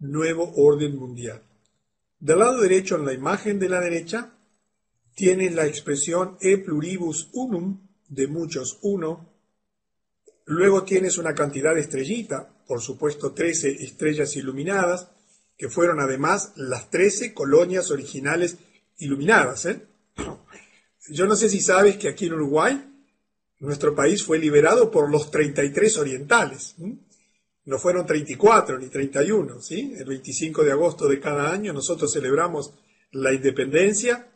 nuevo 0.00 0.52
orden 0.56 0.96
mundial. 0.96 1.42
Del 2.18 2.40
lado 2.40 2.60
derecho, 2.60 2.96
en 2.96 3.06
la 3.06 3.12
imagen 3.12 3.58
de 3.58 3.68
la 3.68 3.80
derecha, 3.80 4.34
tienes 5.14 5.54
la 5.54 5.66
expresión 5.66 6.36
E 6.40 6.58
pluribus 6.58 7.28
unum, 7.32 7.78
de 8.08 8.26
muchos 8.26 8.78
uno. 8.82 9.28
Luego 10.46 10.82
tienes 10.82 11.18
una 11.18 11.34
cantidad 11.34 11.74
de 11.74 11.82
estrellita, 11.82 12.52
por 12.66 12.80
supuesto 12.80 13.32
13 13.32 13.84
estrellas 13.84 14.34
iluminadas, 14.36 15.08
que 15.60 15.68
fueron 15.68 16.00
además 16.00 16.54
las 16.56 16.88
13 16.88 17.34
colonias 17.34 17.90
originales 17.90 18.56
iluminadas. 18.96 19.66
¿eh? 19.66 19.82
Yo 21.10 21.26
no 21.26 21.36
sé 21.36 21.50
si 21.50 21.60
sabes 21.60 21.98
que 21.98 22.08
aquí 22.08 22.28
en 22.28 22.32
Uruguay 22.32 22.82
nuestro 23.58 23.94
país 23.94 24.24
fue 24.24 24.38
liberado 24.38 24.90
por 24.90 25.10
los 25.10 25.30
33 25.30 25.98
orientales. 25.98 26.76
No 27.66 27.78
fueron 27.78 28.06
34 28.06 28.78
ni 28.78 28.86
31. 28.86 29.60
¿sí? 29.60 29.92
El 29.98 30.06
25 30.06 30.64
de 30.64 30.72
agosto 30.72 31.06
de 31.08 31.20
cada 31.20 31.52
año 31.52 31.74
nosotros 31.74 32.10
celebramos 32.10 32.72
la 33.12 33.34
independencia 33.34 34.32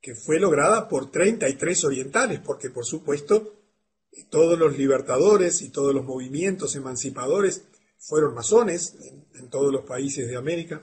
que 0.00 0.14
fue 0.14 0.38
lograda 0.38 0.88
por 0.88 1.10
33 1.10 1.84
orientales, 1.86 2.38
porque 2.38 2.70
por 2.70 2.86
supuesto 2.86 3.52
todos 4.30 4.56
los 4.56 4.78
libertadores 4.78 5.60
y 5.60 5.70
todos 5.70 5.92
los 5.92 6.04
movimientos 6.04 6.76
emancipadores 6.76 7.64
fueron 7.98 8.32
masones 8.32 8.94
en, 9.38 9.48
todos 9.48 9.72
los 9.72 9.84
países 9.84 10.28
de 10.28 10.36
América. 10.36 10.82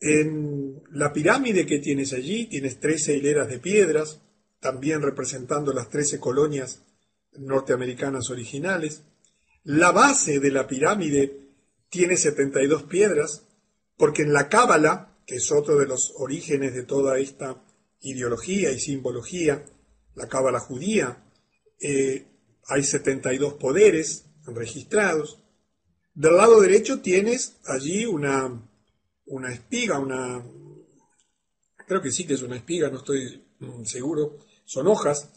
En 0.00 0.82
la 0.92 1.12
pirámide 1.12 1.66
que 1.66 1.78
tienes 1.78 2.12
allí 2.12 2.46
tienes 2.46 2.80
13 2.80 3.16
hileras 3.16 3.48
de 3.48 3.58
piedras, 3.58 4.20
también 4.60 5.02
representando 5.02 5.72
las 5.72 5.88
13 5.90 6.18
colonias 6.20 6.82
norteamericanas 7.32 8.30
originales. 8.30 9.02
La 9.64 9.92
base 9.92 10.40
de 10.40 10.50
la 10.50 10.66
pirámide 10.66 11.40
tiene 11.90 12.16
72 12.16 12.84
piedras, 12.84 13.46
porque 13.96 14.22
en 14.22 14.32
la 14.32 14.48
Cábala, 14.48 15.18
que 15.26 15.36
es 15.36 15.52
otro 15.52 15.76
de 15.76 15.86
los 15.86 16.14
orígenes 16.16 16.74
de 16.74 16.84
toda 16.84 17.18
esta 17.18 17.62
ideología 18.00 18.72
y 18.72 18.80
simbología, 18.80 19.64
la 20.14 20.28
Cábala 20.28 20.60
judía, 20.60 21.24
eh, 21.80 22.26
hay 22.66 22.84
72 22.84 23.54
poderes 23.54 24.26
registrados. 24.46 25.39
Del 26.14 26.36
lado 26.36 26.60
derecho 26.60 27.00
tienes 27.00 27.56
allí 27.66 28.04
una, 28.04 28.50
una 29.26 29.52
espiga, 29.52 29.98
una... 29.98 30.44
Creo 31.86 32.02
que 32.02 32.10
sí 32.10 32.26
que 32.26 32.34
es 32.34 32.42
una 32.42 32.56
espiga, 32.56 32.90
no 32.90 32.98
estoy 32.98 33.42
mm, 33.58 33.84
seguro. 33.84 34.38
Son 34.64 34.86
hojas. 34.86 35.30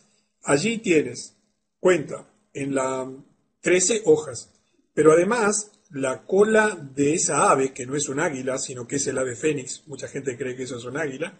Allí 0.43 0.79
tienes, 0.79 1.35
cuenta, 1.79 2.27
en 2.53 2.75
la 2.75 3.09
13 3.61 4.03
hojas. 4.05 4.51
Pero 4.93 5.13
además, 5.13 5.71
la 5.91 6.25
cola 6.25 6.75
de 6.75 7.13
esa 7.13 7.49
ave, 7.51 7.71
que 7.71 7.85
no 7.85 7.95
es 7.95 8.09
un 8.09 8.19
águila, 8.19 8.57
sino 8.57 8.87
que 8.87 8.97
es 8.97 9.07
el 9.07 9.17
ave 9.17 9.35
fénix, 9.35 9.83
mucha 9.87 10.07
gente 10.07 10.37
cree 10.37 10.55
que 10.55 10.63
eso 10.63 10.77
es 10.77 10.85
un 10.85 10.97
águila, 10.97 11.39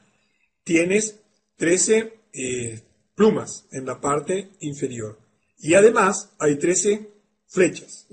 tienes 0.64 1.20
13 1.58 2.14
eh, 2.34 2.82
plumas 3.16 3.68
en 3.72 3.86
la 3.86 4.00
parte 4.00 4.52
inferior. 4.62 5.20
Y 5.58 5.74
además 5.74 6.34
hay 6.40 6.58
13 6.58 7.10
flechas 7.48 8.08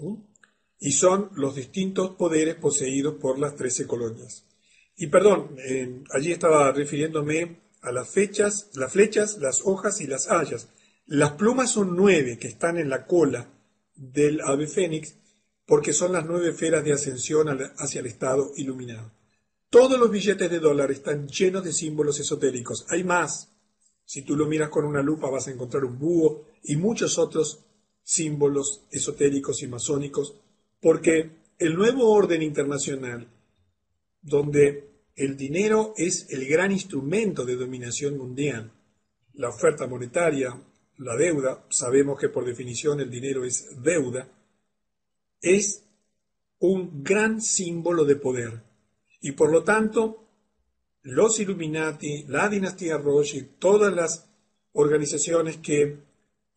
y 0.81 0.93
son 0.93 1.31
los 1.35 1.55
distintos 1.55 2.17
poderes 2.17 2.57
poseídos 2.57 3.17
por 3.21 3.39
las 3.39 3.55
trece 3.55 3.87
colonias. 3.87 4.45
Y 4.97 5.07
perdón, 5.09 5.57
allí 6.11 6.33
estaba 6.33 6.73
refiriéndome 6.73 7.61
a 7.83 7.93
las 7.93 8.09
fechas, 8.09 8.71
las 8.75 8.93
flechas, 8.93 9.39
las 9.39 9.61
hojas 9.65 10.01
y 10.01 10.07
las 10.07 10.31
hayas. 10.31 10.69
Las 11.07 11.33
plumas 11.33 11.71
son 11.71 11.95
nueve 11.97 12.39
que 12.39 12.49
están 12.49 12.79
en 12.79 12.89
la 12.89 13.07
cola 13.07 13.49
del 13.95 14.41
ave 14.41 14.67
fénix 14.67 15.15
porque 15.67 15.93
son 15.93 16.13
las 16.13 16.27
nueve 16.27 16.51
esferas 16.51 16.83
de 16.85 16.93
ascensión 16.93 17.49
hacia 17.77 18.01
el 18.01 18.07
estado 18.07 18.53
iluminado. 18.57 19.13
Todos 19.69 19.99
los 20.01 20.11
billetes 20.11 20.51
de 20.51 20.59
dólar 20.59 20.91
están 20.91 21.29
llenos 21.29 21.63
de 21.63 21.73
símbolos 21.73 22.19
esotéricos. 22.19 22.87
Hay 22.89 23.05
más. 23.05 23.53
Si 24.05 24.23
tú 24.23 24.35
lo 24.35 24.47
miras 24.47 24.71
con 24.71 24.85
una 24.85 25.03
lupa 25.03 25.31
vas 25.31 25.47
a 25.47 25.53
encontrar 25.53 25.85
un 25.85 25.99
búho 25.99 26.47
y 26.65 26.75
muchos 26.77 27.19
otros 27.19 27.61
símbolos 28.03 28.83
esotéricos 28.91 29.63
y 29.63 29.69
masónicos, 29.69 30.35
porque 30.81 31.31
el 31.59 31.75
nuevo 31.75 32.11
orden 32.11 32.43
internacional, 32.43 33.29
donde 34.23 34.91
el 35.15 35.37
dinero 35.37 35.93
es 35.97 36.27
el 36.31 36.47
gran 36.49 36.73
instrumento 36.73 37.45
de 37.45 37.57
dominación 37.57 38.17
mundial, 38.17 38.73
la 39.35 39.51
oferta 39.51 39.87
monetaria, 39.87 40.59
la 40.99 41.17
deuda, 41.17 41.65
sabemos 41.71 42.19
que 42.19 42.29
por 42.29 42.45
definición 42.45 43.01
el 43.01 43.11
dinero 43.11 43.45
es 43.45 43.83
deuda, 43.83 44.29
es 45.41 45.85
un 46.59 47.03
gran 47.03 47.41
símbolo 47.41 48.05
de 48.05 48.17
poder. 48.17 48.63
Y 49.21 49.33
por 49.33 49.51
lo 49.51 49.63
tanto, 49.65 50.27
los 51.03 51.41
Illuminati, 51.41 52.25
la 52.29 52.49
dinastía 52.49 52.99
Rothschild, 52.99 53.59
todas 53.59 53.93
las 53.95 54.29
organizaciones 54.73 55.57
que 55.59 55.99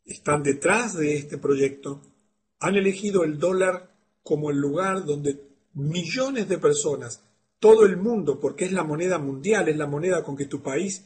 están 0.06 0.44
detrás 0.44 0.96
de 0.96 1.15
este 1.15 1.38
proyecto, 1.38 2.01
han 2.60 2.75
elegido 2.75 3.24
el 3.24 3.39
dólar 3.39 3.92
como 4.24 4.50
el 4.50 4.58
lugar 4.58 5.06
donde 5.06 5.39
millones 5.74 6.48
de 6.48 6.58
personas, 6.58 7.22
todo 7.60 7.86
el 7.86 7.98
mundo, 7.98 8.39
porque 8.39 8.65
es 8.65 8.72
la 8.72 8.84
moneda 8.84 9.18
mundial, 9.20 9.70
es 9.70 9.77
la 9.77 9.88
moneda 9.88 10.24
con 10.24 10.36
que 10.36 10.46
tu 10.46 10.62
país 10.62 11.06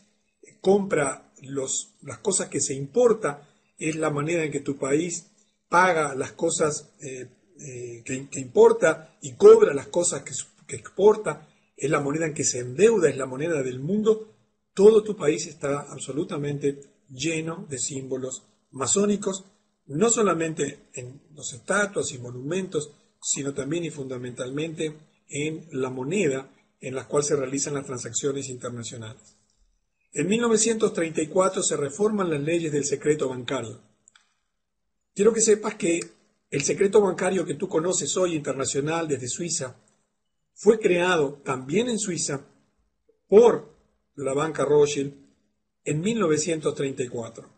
compra 0.61 1.31
las 1.41 2.17
cosas 2.19 2.49
que 2.49 2.59
se 2.59 2.73
importa, 2.73 3.47
es 3.77 3.95
la 3.95 4.09
moneda 4.09 4.43
en 4.43 4.51
que 4.51 4.61
tu 4.61 4.77
país 4.77 5.27
paga 5.69 6.15
las 6.15 6.31
cosas 6.31 6.89
eh, 7.01 7.27
eh, 7.59 8.03
que, 8.03 8.39
importa 8.39 9.17
y 9.21 9.33
cobra 9.33 9.73
las 9.73 9.87
cosas 9.87 10.23
que, 10.23 10.33
que 10.65 10.77
exporta, 10.77 11.47
es 11.75 11.89
la 11.89 11.99
moneda 11.99 12.25
en 12.25 12.33
que 12.33 12.43
se 12.43 12.59
endeuda, 12.59 13.09
es 13.09 13.17
la 13.17 13.25
moneda 13.25 13.61
del 13.61 13.79
mundo, 13.79 14.33
todo 14.73 15.03
tu 15.03 15.15
país 15.15 15.47
está 15.47 15.81
absolutamente 15.81 16.79
lleno 17.09 17.65
de 17.69 17.77
símbolos 17.77 18.43
masónicos, 18.71 19.45
no 19.87 20.09
solamente 20.09 20.87
en 20.93 21.21
los 21.35 21.53
estatuas 21.53 22.11
y 22.11 22.17
monumentos, 22.17 22.91
sino 23.21 23.53
también 23.53 23.85
y 23.85 23.89
fundamentalmente 23.89 24.97
en 25.29 25.67
la 25.71 25.89
moneda 25.89 26.49
en 26.79 26.95
la 26.95 27.07
cual 27.07 27.23
se 27.23 27.35
realizan 27.35 27.73
las 27.73 27.85
transacciones 27.85 28.49
internacionales. 28.49 29.35
En 30.13 30.27
1934 30.27 31.63
se 31.63 31.77
reforman 31.77 32.29
las 32.29 32.41
leyes 32.41 32.71
del 32.71 32.85
secreto 32.85 33.29
bancario. 33.29 33.81
Quiero 35.13 35.33
que 35.33 35.41
sepas 35.41 35.75
que 35.75 35.99
el 36.49 36.63
secreto 36.63 37.01
bancario 37.01 37.45
que 37.45 37.55
tú 37.55 37.67
conoces 37.67 38.15
hoy 38.17 38.35
internacional 38.35 39.07
desde 39.07 39.27
Suiza 39.27 39.75
fue 40.53 40.79
creado 40.79 41.41
también 41.43 41.89
en 41.89 41.99
Suiza 41.99 42.41
por 43.27 43.75
la 44.15 44.33
banca 44.33 44.63
Rothschild 44.63 45.13
en 45.83 46.01
1934 46.01 47.49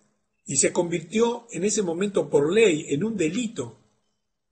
y 0.45 0.57
se 0.57 0.73
convirtió 0.73 1.47
en 1.51 1.63
ese 1.63 1.81
momento 1.81 2.29
por 2.29 2.51
ley 2.51 2.87
en 2.89 3.03
un 3.03 3.15
delito 3.15 3.78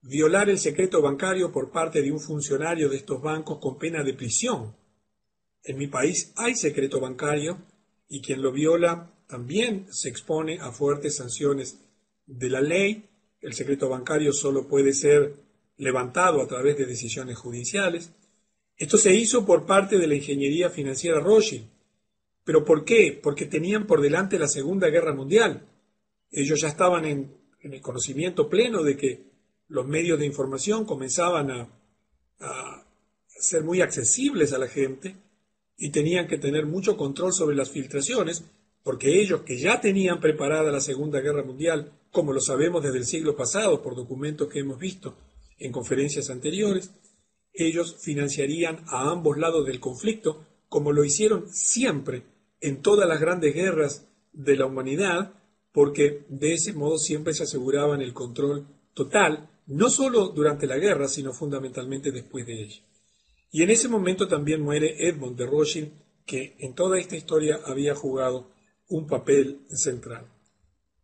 violar 0.07 0.49
el 0.49 0.57
secreto 0.57 1.01
bancario 1.01 1.51
por 1.51 1.69
parte 1.69 2.01
de 2.01 2.11
un 2.11 2.19
funcionario 2.19 2.87
de 2.87 2.97
estos 2.97 3.21
bancos 3.21 3.59
con 3.59 3.77
pena 3.77 4.03
de 4.03 4.13
prisión. 4.13 4.73
En 5.63 5.77
mi 5.77 5.87
país 5.87 6.31
hay 6.37 6.55
secreto 6.55 7.01
bancario 7.01 7.57
y 8.07 8.21
quien 8.21 8.41
lo 8.41 8.53
viola 8.53 9.11
también 9.27 9.87
se 9.91 10.07
expone 10.07 10.59
a 10.59 10.71
fuertes 10.71 11.17
sanciones 11.17 11.79
de 12.25 12.49
la 12.49 12.61
ley. 12.61 13.09
El 13.41 13.53
secreto 13.53 13.89
bancario 13.89 14.31
solo 14.31 14.67
puede 14.67 14.93
ser 14.93 15.33
levantado 15.75 16.41
a 16.41 16.47
través 16.47 16.77
de 16.77 16.85
decisiones 16.85 17.37
judiciales. 17.37 18.11
Esto 18.77 18.97
se 18.97 19.13
hizo 19.13 19.45
por 19.45 19.65
parte 19.65 19.97
de 19.97 20.07
la 20.07 20.15
ingeniería 20.15 20.69
financiera 20.69 21.19
Rothschild. 21.19 21.65
¿Pero 22.45 22.63
por 22.63 22.85
qué? 22.85 23.19
Porque 23.21 23.45
tenían 23.45 23.85
por 23.85 23.99
delante 23.99 24.39
la 24.39 24.47
Segunda 24.47 24.87
Guerra 24.87 25.13
Mundial. 25.13 25.67
Ellos 26.31 26.61
ya 26.61 26.69
estaban 26.69 27.03
en, 27.03 27.35
el 27.59 27.81
conocimiento 27.81 28.47
pleno 28.47 28.83
de 28.83 28.95
que 28.95 29.36
los 29.69 29.85
medios 29.85 30.19
de 30.19 30.25
información 30.25 30.85
comenzaban 30.85 31.51
a, 31.51 31.69
ser 33.39 33.63
muy 33.63 33.81
accesibles 33.81 34.51
a 34.53 34.57
la 34.57 34.67
gente 34.67 35.15
y 35.77 35.91
tenían 35.91 36.27
que 36.27 36.39
tener 36.39 36.65
mucho 36.65 36.97
control 36.97 37.33
sobre 37.33 37.55
las 37.55 37.69
filtraciones, 37.69 38.43
porque 38.83 39.21
ellos 39.21 39.41
que 39.41 39.59
ya 39.59 39.79
tenían 39.79 40.19
preparada 40.19 40.71
la 40.71 40.81
Segunda 40.81 41.19
Guerra 41.19 41.43
Mundial, 41.43 41.91
como 42.11 42.33
lo 42.33 42.41
sabemos 42.41 42.83
desde 42.83 42.97
el 42.97 43.05
siglo 43.05 43.35
pasado 43.35 43.83
por 43.83 43.95
documentos 43.95 44.49
que 44.49 44.59
hemos 44.59 44.79
visto 44.79 45.15
en 45.59 45.71
conferencias 45.71 46.31
anteriores, 46.31 46.91
ellos 47.53 47.97
financiarían 47.99 48.83
a 48.87 49.09
ambos 49.11 49.37
lados 49.37 49.65
del 49.65 49.79
conflicto, 49.79 50.45
como 50.69 50.91
lo 50.91 51.03
hicieron 51.03 51.47
siempre 51.49 52.23
en 52.61 52.81
todas 52.81 53.07
las 53.07 53.19
grandes 53.19 53.53
guerras 53.53 54.07
de 54.33 54.55
la 54.55 54.65
humanidad, 54.65 55.33
porque 55.71 56.25
de 56.29 56.53
ese 56.53 56.73
modo 56.73 56.97
siempre 56.97 57.33
se 57.33 57.43
aseguraban 57.43 58.01
el 58.01 58.13
control 58.13 58.65
total, 58.93 59.49
no 59.67 59.89
solo 59.89 60.29
durante 60.29 60.65
la 60.65 60.77
guerra, 60.77 61.07
sino 61.07 61.33
fundamentalmente 61.33 62.11
después 62.11 62.45
de 62.45 62.63
ella. 62.63 62.81
Y 63.51 63.63
en 63.63 63.69
ese 63.69 63.87
momento 63.87 64.27
también 64.27 64.61
muere 64.61 65.07
Edmond 65.07 65.37
de 65.37 65.45
Rothschild, 65.45 65.91
que 66.25 66.55
en 66.59 66.73
toda 66.73 66.99
esta 66.99 67.15
historia 67.15 67.61
había 67.65 67.95
jugado 67.95 68.51
un 68.89 69.07
papel 69.07 69.61
central. 69.69 70.27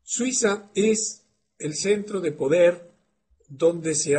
Suiza 0.03 0.69
es 0.75 1.25
el 1.57 1.75
centro 1.75 2.19
de 2.19 2.31
poder 2.33 2.91
donde 3.47 3.95
se, 3.95 4.15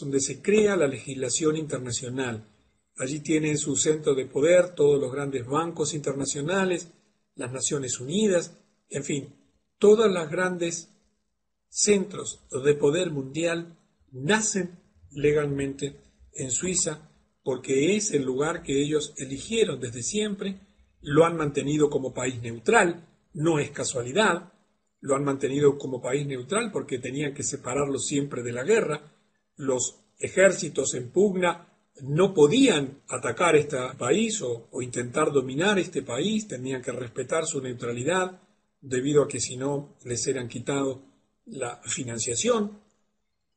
donde 0.00 0.20
se 0.20 0.42
crea 0.42 0.76
la 0.76 0.88
legislación 0.88 1.56
internacional. 1.56 2.48
Allí 2.96 3.20
tienen 3.20 3.56
su 3.56 3.76
centro 3.76 4.14
de 4.14 4.26
poder 4.26 4.74
todos 4.74 5.00
los 5.00 5.12
grandes 5.12 5.46
bancos 5.46 5.94
internacionales, 5.94 6.88
las 7.36 7.52
Naciones 7.52 8.00
Unidas, 8.00 8.52
en 8.90 9.04
fin, 9.04 9.34
todos 9.78 10.10
los 10.10 10.30
grandes 10.30 10.91
centros 11.72 12.44
de 12.50 12.74
poder 12.74 13.10
mundial 13.10 13.78
nacen 14.12 14.78
legalmente 15.10 15.96
en 16.34 16.50
Suiza 16.50 17.08
porque 17.42 17.96
es 17.96 18.12
el 18.12 18.24
lugar 18.24 18.62
que 18.62 18.82
ellos 18.82 19.14
eligieron 19.16 19.80
desde 19.80 20.02
siempre, 20.02 20.60
lo 21.00 21.24
han 21.24 21.36
mantenido 21.36 21.88
como 21.88 22.12
país 22.12 22.40
neutral, 22.42 23.08
no 23.32 23.58
es 23.58 23.70
casualidad, 23.70 24.52
lo 25.00 25.16
han 25.16 25.24
mantenido 25.24 25.78
como 25.78 26.00
país 26.00 26.26
neutral 26.26 26.70
porque 26.70 26.98
tenían 26.98 27.34
que 27.34 27.42
separarlo 27.42 27.98
siempre 27.98 28.42
de 28.42 28.52
la 28.52 28.64
guerra, 28.64 29.12
los 29.56 29.96
ejércitos 30.18 30.94
en 30.94 31.10
pugna 31.10 31.68
no 32.02 32.34
podían 32.34 33.02
atacar 33.08 33.56
este 33.56 33.78
país 33.98 34.42
o, 34.42 34.68
intentar 34.82 35.32
dominar 35.32 35.78
este 35.78 36.02
país, 36.02 36.46
tenían 36.46 36.82
que 36.82 36.92
respetar 36.92 37.46
su 37.46 37.60
neutralidad, 37.60 38.40
debido 38.80 39.22
a 39.22 39.28
que 39.28 39.40
si 39.40 39.56
no 39.56 39.96
les 40.04 40.26
eran 40.26 40.48
quitado 40.48 41.11
la 41.46 41.80
financiación. 41.84 42.78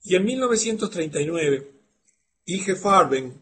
Y 0.04 0.16
en 0.16 0.26
1939, 0.26 1.72
IG 2.46 2.76
Farben, 2.78 3.42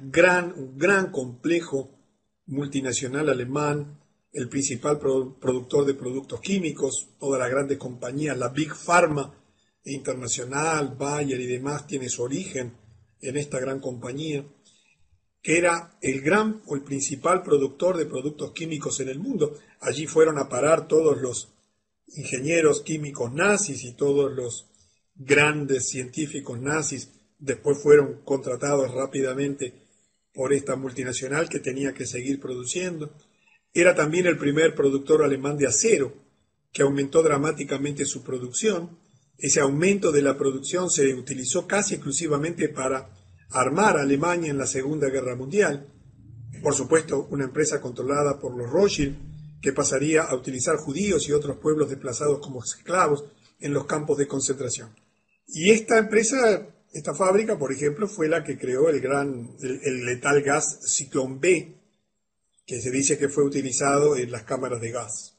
gran, 0.00 0.52
un 0.56 0.78
gran 0.78 1.10
complejo 1.10 1.90
multinacional 2.46 3.28
alemán, 3.28 4.00
el 4.32 4.48
principal 4.48 4.98
productor 4.98 5.86
de 5.86 5.94
productos 5.94 6.40
químicos, 6.40 7.08
todas 7.18 7.40
las 7.40 7.50
grandes 7.50 7.78
compañías, 7.78 8.36
la 8.36 8.50
Big 8.50 8.74
Pharma 8.74 9.34
internacional, 9.84 10.94
Bayer 10.98 11.40
y 11.40 11.46
demás, 11.46 11.86
tiene 11.86 12.08
su 12.08 12.22
origen 12.22 12.72
en 13.20 13.36
esta 13.36 13.58
gran 13.58 13.80
compañía, 13.80 14.44
que 15.42 15.58
era 15.58 15.96
el 16.02 16.20
gran 16.20 16.62
o 16.66 16.74
el 16.74 16.82
principal 16.82 17.42
productor 17.42 17.96
de 17.96 18.06
productos 18.06 18.52
químicos 18.52 19.00
en 19.00 19.08
el 19.08 19.18
mundo. 19.18 19.54
Allí 19.80 20.06
fueron 20.06 20.38
a 20.38 20.48
parar 20.48 20.86
todos 20.86 21.20
los 21.20 21.55
ingenieros 22.08 22.82
químicos 22.82 23.32
nazis 23.32 23.84
y 23.84 23.94
todos 23.94 24.32
los 24.32 24.70
grandes 25.14 25.88
científicos 25.88 26.60
nazis 26.60 27.10
después 27.38 27.78
fueron 27.82 28.22
contratados 28.24 28.92
rápidamente 28.92 29.86
por 30.32 30.52
esta 30.52 30.76
multinacional 30.76 31.48
que 31.48 31.60
tenía 31.60 31.94
que 31.94 32.06
seguir 32.06 32.40
produciendo. 32.40 33.14
Era 33.72 33.94
también 33.94 34.26
el 34.26 34.38
primer 34.38 34.74
productor 34.74 35.22
alemán 35.22 35.56
de 35.56 35.66
acero, 35.66 36.14
que 36.72 36.82
aumentó 36.82 37.22
dramáticamente 37.22 38.04
su 38.04 38.22
producción. 38.22 38.98
Ese 39.38 39.60
aumento 39.60 40.12
de 40.12 40.22
la 40.22 40.36
producción 40.36 40.90
se 40.90 41.14
utilizó 41.14 41.66
casi 41.66 41.94
exclusivamente 41.94 42.68
para 42.68 43.10
armar 43.50 43.96
a 43.96 44.02
Alemania 44.02 44.50
en 44.50 44.58
la 44.58 44.66
Segunda 44.66 45.08
Guerra 45.08 45.36
Mundial. 45.36 45.86
Por 46.62 46.74
supuesto, 46.74 47.26
una 47.30 47.44
empresa 47.44 47.80
controlada 47.80 48.38
por 48.38 48.56
los 48.56 48.70
Rothschild, 48.70 49.16
que 49.66 49.72
pasaría 49.72 50.22
a 50.22 50.36
utilizar 50.36 50.76
judíos 50.76 51.28
y 51.28 51.32
otros 51.32 51.56
pueblos 51.56 51.90
desplazados 51.90 52.38
como 52.38 52.62
esclavos 52.62 53.24
en 53.58 53.74
los 53.74 53.84
campos 53.84 54.16
de 54.16 54.28
concentración. 54.28 54.94
Y 55.48 55.72
esta 55.72 55.98
empresa 55.98 56.68
esta 56.92 57.16
fábrica, 57.16 57.58
por 57.58 57.72
ejemplo, 57.72 58.06
fue 58.06 58.28
la 58.28 58.44
que 58.44 58.56
creó 58.56 58.88
el 58.88 59.00
gran, 59.00 59.56
el, 59.60 60.06
letal 60.06 60.40
gas 60.42 60.78
Ciclón 60.86 61.40
B, 61.40 61.74
que 62.64 62.80
se 62.80 62.92
dice 62.92 63.18
que 63.18 63.28
fue 63.28 63.42
utilizado 63.42 64.16
en 64.16 64.30
las 64.30 64.44
cámaras 64.44 64.80
de 64.80 64.92
gas. 64.92 65.36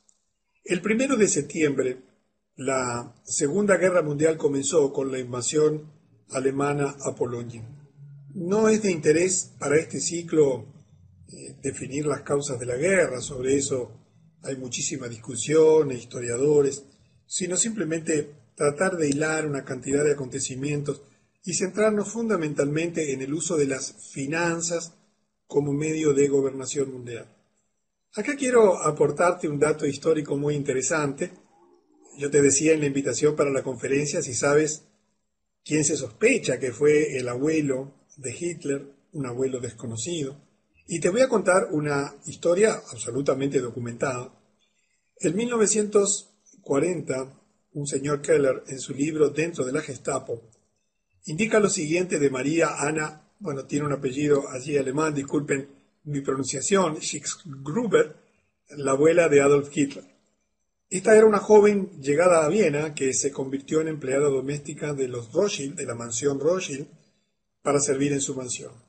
El 0.66 0.82
primero 0.82 1.16
de 1.16 1.30
septiembre, 1.30 2.02
la 2.58 3.16
Segunda 3.24 3.78
Guerra 3.78 4.02
Mundial 4.02 4.36
comenzó 4.36 4.92
con 4.92 5.10
la 5.10 5.20
invasión 5.20 5.90
alemana 6.32 6.98
a 7.00 7.16
Polonia. 7.16 7.64
No 8.36 8.68
es 8.68 8.82
de 8.82 8.92
interés 8.92 9.54
para 9.58 9.78
este 9.78 10.02
ciclo 10.02 10.66
eh, 11.30 11.56
definir 11.62 12.06
las 12.06 12.24
causas 12.24 12.60
de 12.60 12.66
la 12.66 12.76
guerra, 12.76 13.22
sobre 13.22 13.56
eso 13.56 14.07
hay 14.44 14.56
muchísima 14.56 15.08
discusión 15.08 15.92
historiadores, 15.92 16.84
sino 17.26 17.58
simplemente 17.58 18.32
tratar 18.56 18.98
de 18.98 19.10
hilar 19.10 19.46
una 19.46 19.64
cantidad 19.64 20.04
de 20.04 20.14
acontecimientos 20.14 21.02
y 21.44 21.54
centrarnos 21.54 22.12
fundamentalmente 22.12 23.14
en 23.14 23.22
el 23.22 23.34
uso 23.34 23.56
de 23.56 23.68
las 23.68 23.94
finanzas 24.12 24.94
como 25.46 25.72
medio 25.74 26.14
de 26.14 26.28
gobernación 26.28 26.92
mundial. 26.92 27.28
Acá 28.16 28.36
quiero 28.36 28.82
aportarte 28.82 29.48
un 29.48 29.60
dato 29.60 29.86
histórico 29.86 30.36
muy 30.38 30.56
interesante. 30.56 31.32
Yo 32.18 32.32
te 32.32 32.42
decía 32.42 32.74
en 32.74 32.80
la 32.80 32.88
invitación 32.88 33.36
para 33.36 33.52
la 33.52 33.64
conferencia, 33.64 34.22
si 34.22 34.34
sabes 34.34 34.84
quién 35.64 35.84
se 35.84 35.96
sospecha 35.96 36.60
que 36.60 36.72
fue 36.72 37.18
el 37.18 37.30
abuelo 37.30 37.94
de 38.18 38.36
Hitler, 38.38 38.88
un 39.14 39.26
abuelo 39.26 39.60
desconocido. 39.60 40.47
Y 40.88 41.02
te 41.02 41.10
voy 41.10 41.20
a 41.22 41.28
contar 41.28 41.68
una 41.72 42.16
historia 42.28 42.82
absolutamente 42.92 43.60
documentada. 43.60 44.34
En 45.20 45.36
1940, 45.36 47.34
un 47.74 47.88
señor 47.88 48.22
Keller, 48.22 48.64
en 48.68 48.80
su 48.80 48.94
libro 48.94 49.30
Dentro 49.30 49.66
de 49.66 49.74
la 49.74 49.82
Gestapo, 49.82 50.44
indica 51.26 51.60
lo 51.60 51.70
siguiente 51.70 52.20
de 52.20 52.30
María 52.30 52.78
Ana, 52.80 53.22
bueno, 53.40 53.66
tiene 53.66 53.86
un 53.86 53.92
apellido 53.92 54.48
allí 54.50 54.78
alemán, 54.78 55.14
disculpen 55.14 55.68
mi 56.06 56.22
pronunciación, 56.22 56.98
Gruber, 57.64 58.16
la 58.78 58.92
abuela 58.92 59.28
de 59.28 59.42
Adolf 59.42 59.70
Hitler. 59.76 60.06
Esta 60.90 61.18
era 61.18 61.26
una 61.26 61.40
joven 61.40 62.02
llegada 62.02 62.46
a 62.46 62.50
Viena 62.50 62.96
que 62.96 63.14
se 63.14 63.34
convirtió 63.34 63.82
en 63.82 63.90
empleada 63.90 64.30
doméstica 64.30 64.94
de 64.94 65.10
los 65.10 65.34
Rothschild, 65.34 65.76
de 65.76 65.86
la 65.86 65.96
mansión 65.96 66.40
Rothschild, 66.40 66.88
para 67.62 67.82
servir 67.82 68.14
en 68.14 68.22
su 68.22 68.36
mansión. 68.36 68.87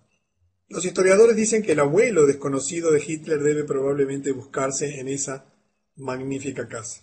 Los 0.68 0.84
historiadores 0.84 1.34
dicen 1.34 1.62
que 1.62 1.72
el 1.72 1.80
abuelo 1.80 2.26
desconocido 2.26 2.90
de 2.90 3.02
Hitler 3.04 3.42
debe 3.42 3.64
probablemente 3.64 4.32
buscarse 4.32 5.00
en 5.00 5.08
esa 5.08 5.46
magnífica 5.96 6.68
casa. 6.68 7.02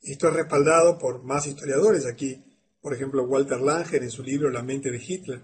Esto 0.00 0.28
es 0.28 0.34
respaldado 0.34 0.98
por 0.98 1.22
más 1.22 1.46
historiadores 1.46 2.06
aquí, 2.06 2.42
por 2.80 2.94
ejemplo 2.94 3.24
Walter 3.24 3.60
Langer 3.60 4.02
en 4.02 4.10
su 4.10 4.22
libro 4.22 4.48
La 4.50 4.62
mente 4.62 4.90
de 4.90 5.02
Hitler. 5.06 5.42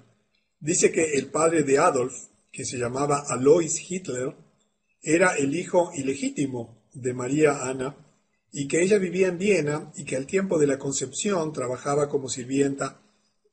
Dice 0.58 0.90
que 0.90 1.12
el 1.12 1.26
padre 1.26 1.62
de 1.62 1.78
Adolf, 1.78 2.14
que 2.50 2.64
se 2.64 2.78
llamaba 2.78 3.24
Alois 3.28 3.78
Hitler, 3.88 4.34
era 5.02 5.36
el 5.36 5.54
hijo 5.54 5.92
ilegítimo 5.94 6.88
de 6.94 7.12
María 7.12 7.68
Ana 7.68 7.94
y 8.50 8.66
que 8.66 8.82
ella 8.82 8.98
vivía 8.98 9.28
en 9.28 9.38
Viena 9.38 9.92
y 9.94 10.04
que 10.04 10.16
al 10.16 10.26
tiempo 10.26 10.58
de 10.58 10.66
la 10.66 10.78
concepción 10.78 11.52
trabajaba 11.52 12.08
como 12.08 12.30
sirvienta 12.30 13.02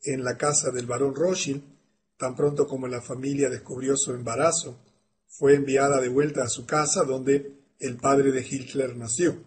en 0.02 0.24
la 0.24 0.38
casa 0.38 0.72
del 0.72 0.86
barón 0.86 1.14
Rothschild, 1.14 1.75
tan 2.18 2.36
pronto 2.36 2.68
como 2.68 2.88
la 2.88 3.02
familia 3.02 3.50
descubrió 3.50 3.98
su 3.98 4.12
embarazo, 4.12 4.80
fue 5.28 5.56
enviada 5.56 6.00
de 6.00 6.10
vuelta 6.10 6.44
a 6.44 6.50
su 6.50 6.66
casa 6.66 7.04
donde 7.04 7.56
el 7.80 7.98
padre 7.98 8.32
de 8.32 8.46
Hitler 8.48 8.96
nació. 8.96 9.44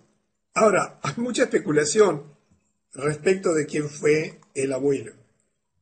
Ahora, 0.55 0.99
hay 1.03 1.15
mucha 1.17 1.45
especulación 1.45 2.37
respecto 2.93 3.55
de 3.55 3.67
quién 3.67 3.89
fue 3.89 4.41
el 4.55 4.73
abuelo. 4.73 5.13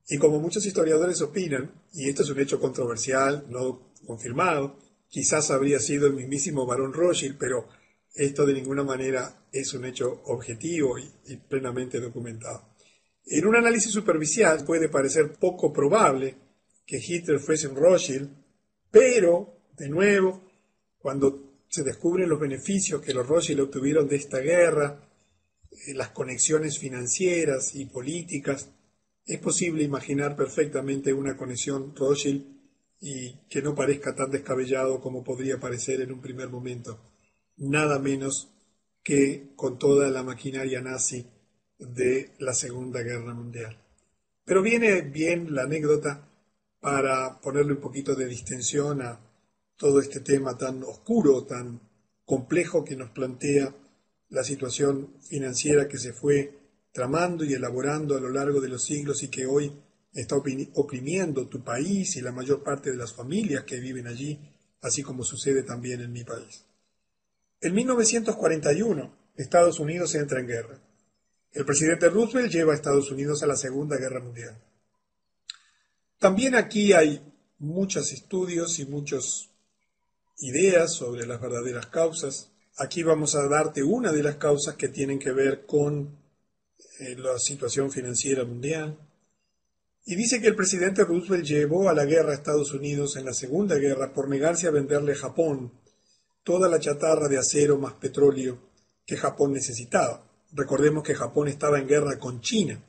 Y 0.08 0.18
como 0.18 0.38
muchos 0.38 0.64
historiadores 0.64 1.20
opinan, 1.22 1.72
y 1.92 2.08
esto 2.08 2.22
es 2.22 2.30
un 2.30 2.38
hecho 2.38 2.60
controversial, 2.60 3.46
no 3.48 3.92
confirmado, 4.06 4.78
quizás 5.08 5.50
habría 5.50 5.80
sido 5.80 6.06
el 6.06 6.12
mismísimo 6.12 6.66
barón 6.66 6.92
Rothschild, 6.92 7.36
pero 7.38 7.68
esto 8.14 8.46
de 8.46 8.54
ninguna 8.54 8.84
manera 8.84 9.46
es 9.52 9.74
un 9.74 9.84
hecho 9.84 10.22
objetivo 10.26 10.98
y, 10.98 11.36
plenamente 11.48 12.00
documentado. 12.00 12.68
En 13.26 13.46
un 13.46 13.56
análisis 13.56 13.90
superficial 13.90 14.64
puede 14.64 14.88
parecer 14.88 15.32
poco 15.32 15.72
probable 15.72 16.36
que 16.86 16.98
Hitler 16.98 17.40
fuese 17.40 17.68
un 17.68 17.76
Rothschild, 17.76 18.30
pero, 18.90 19.58
de 19.76 19.88
nuevo, 19.88 20.42
cuando 20.98 21.64
se 21.68 21.82
descubren 21.82 22.28
los 22.28 22.40
beneficios 22.40 23.02
que 23.02 23.12
los 23.12 23.26
Rothschild 23.26 23.60
obtuvieron 23.60 24.08
de 24.08 24.16
esta 24.16 24.38
guerra, 24.38 25.02
eh, 25.70 25.94
las 25.94 26.10
conexiones 26.10 26.78
financieras 26.78 27.74
y 27.74 27.86
políticas, 27.86 28.70
es 29.26 29.38
posible 29.40 29.82
imaginar 29.82 30.36
perfectamente 30.36 31.12
una 31.12 31.36
conexión 31.36 31.94
Rothschild 31.96 32.44
y 33.00 33.32
que 33.48 33.60
no 33.60 33.74
parezca 33.74 34.14
tan 34.14 34.30
descabellado 34.30 35.00
como 35.00 35.24
podría 35.24 35.58
parecer 35.58 36.00
en 36.00 36.12
un 36.12 36.20
primer 36.20 36.48
momento, 36.48 37.00
nada 37.56 37.98
menos 37.98 38.52
que 39.02 39.52
con 39.56 39.78
toda 39.78 40.08
la 40.10 40.22
maquinaria 40.22 40.80
nazi 40.80 41.26
de 41.78 42.30
la 42.38 42.54
Segunda 42.54 43.02
Guerra 43.02 43.34
Mundial. 43.34 43.76
Pero 44.44 44.62
viene 44.62 45.02
bien 45.02 45.54
la 45.54 45.62
anécdota 45.62 46.26
para 46.80 47.40
ponerle 47.40 47.72
un 47.72 47.80
poquito 47.80 48.14
de 48.14 48.26
distensión 48.26 49.02
a 49.02 49.20
todo 49.76 50.00
este 50.00 50.20
tema 50.20 50.56
tan 50.56 50.82
oscuro, 50.82 51.44
tan 51.44 51.80
complejo 52.24 52.84
que 52.84 52.96
nos 52.96 53.10
plantea 53.10 53.74
la 54.30 54.42
situación 54.42 55.14
financiera 55.20 55.88
que 55.88 55.98
se 55.98 56.12
fue 56.12 56.52
tramando 56.92 57.44
y 57.44 57.52
elaborando 57.52 58.16
a 58.16 58.20
lo 58.20 58.30
largo 58.30 58.60
de 58.60 58.68
los 58.68 58.84
siglos 58.84 59.22
y 59.22 59.28
que 59.28 59.46
hoy 59.46 59.72
está 60.12 60.36
oprimiendo 60.36 61.46
tu 61.46 61.62
país 61.62 62.16
y 62.16 62.22
la 62.22 62.32
mayor 62.32 62.62
parte 62.62 62.90
de 62.90 62.96
las 62.96 63.12
familias 63.12 63.64
que 63.64 63.78
viven 63.78 64.06
allí, 64.06 64.38
así 64.80 65.02
como 65.02 65.22
sucede 65.22 65.62
también 65.62 66.00
en 66.00 66.12
mi 66.12 66.24
país. 66.24 66.64
En 67.60 67.74
1941, 67.74 69.14
Estados 69.36 69.78
Unidos 69.78 70.14
entra 70.14 70.40
en 70.40 70.46
guerra. 70.46 70.80
El 71.52 71.64
presidente 71.64 72.08
Roosevelt 72.08 72.52
lleva 72.52 72.72
a 72.72 72.76
Estados 72.76 73.10
Unidos 73.10 73.42
a 73.42 73.46
la 73.46 73.56
Segunda 73.56 73.96
Guerra 73.96 74.20
Mundial. 74.20 74.58
También 76.18 76.54
aquí 76.54 76.92
hay 76.92 77.20
muchos 77.58 78.12
estudios 78.12 78.78
y 78.78 78.86
muchas 78.86 79.50
ideas 80.38 80.94
sobre 80.94 81.26
las 81.26 81.40
verdaderas 81.40 81.86
causas. 81.86 82.50
Aquí 82.78 83.02
vamos 83.02 83.34
a 83.34 83.46
darte 83.48 83.82
una 83.82 84.12
de 84.12 84.22
las 84.22 84.36
causas 84.36 84.76
que 84.76 84.88
tienen 84.88 85.18
que 85.18 85.32
ver 85.32 85.66
con 85.66 86.18
eh, 87.00 87.16
la 87.16 87.38
situación 87.38 87.90
financiera 87.90 88.44
mundial. 88.44 88.98
Y 90.06 90.14
dice 90.14 90.40
que 90.40 90.48
el 90.48 90.56
presidente 90.56 91.04
Roosevelt 91.04 91.44
llevó 91.44 91.88
a 91.88 91.94
la 91.94 92.04
guerra 92.04 92.30
a 92.30 92.34
Estados 92.34 92.72
Unidos 92.72 93.16
en 93.16 93.24
la 93.24 93.34
Segunda 93.34 93.76
Guerra 93.76 94.14
por 94.14 94.28
negarse 94.28 94.68
a 94.68 94.70
venderle 94.70 95.12
a 95.12 95.16
Japón 95.16 95.72
toda 96.44 96.68
la 96.68 96.78
chatarra 96.78 97.28
de 97.28 97.38
acero 97.38 97.76
más 97.76 97.94
petróleo 97.94 98.58
que 99.04 99.16
Japón 99.16 99.52
necesitaba. 99.52 100.24
Recordemos 100.52 101.02
que 101.02 101.14
Japón 101.14 101.48
estaba 101.48 101.78
en 101.78 101.88
guerra 101.88 102.18
con 102.18 102.40
China 102.40 102.80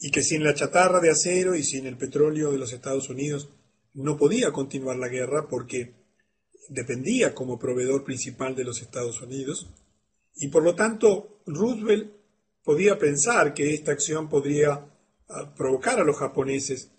y 0.00 0.10
que 0.10 0.22
sin 0.22 0.42
la 0.42 0.54
chatarra 0.54 0.98
de 0.98 1.10
acero 1.10 1.54
y 1.54 1.62
sin 1.62 1.86
el 1.86 1.96
petróleo 1.96 2.50
de 2.50 2.58
los 2.58 2.72
Estados 2.72 3.10
Unidos 3.10 3.50
no 3.92 4.16
podía 4.16 4.50
continuar 4.50 4.96
la 4.96 5.08
guerra 5.08 5.46
porque 5.48 5.94
dependía 6.68 7.34
como 7.34 7.58
proveedor 7.58 8.02
principal 8.02 8.56
de 8.56 8.64
los 8.64 8.80
Estados 8.80 9.20
Unidos 9.20 9.68
y 10.36 10.48
por 10.48 10.62
lo 10.62 10.74
tanto 10.74 11.42
Roosevelt 11.46 12.12
podía 12.64 12.98
pensar 12.98 13.52
que 13.52 13.74
esta 13.74 13.92
acción 13.92 14.28
podría 14.28 14.86
ah, 15.28 15.54
provocar 15.54 16.00
a 16.00 16.04
los 16.04 16.16
japoneses 16.16 16.90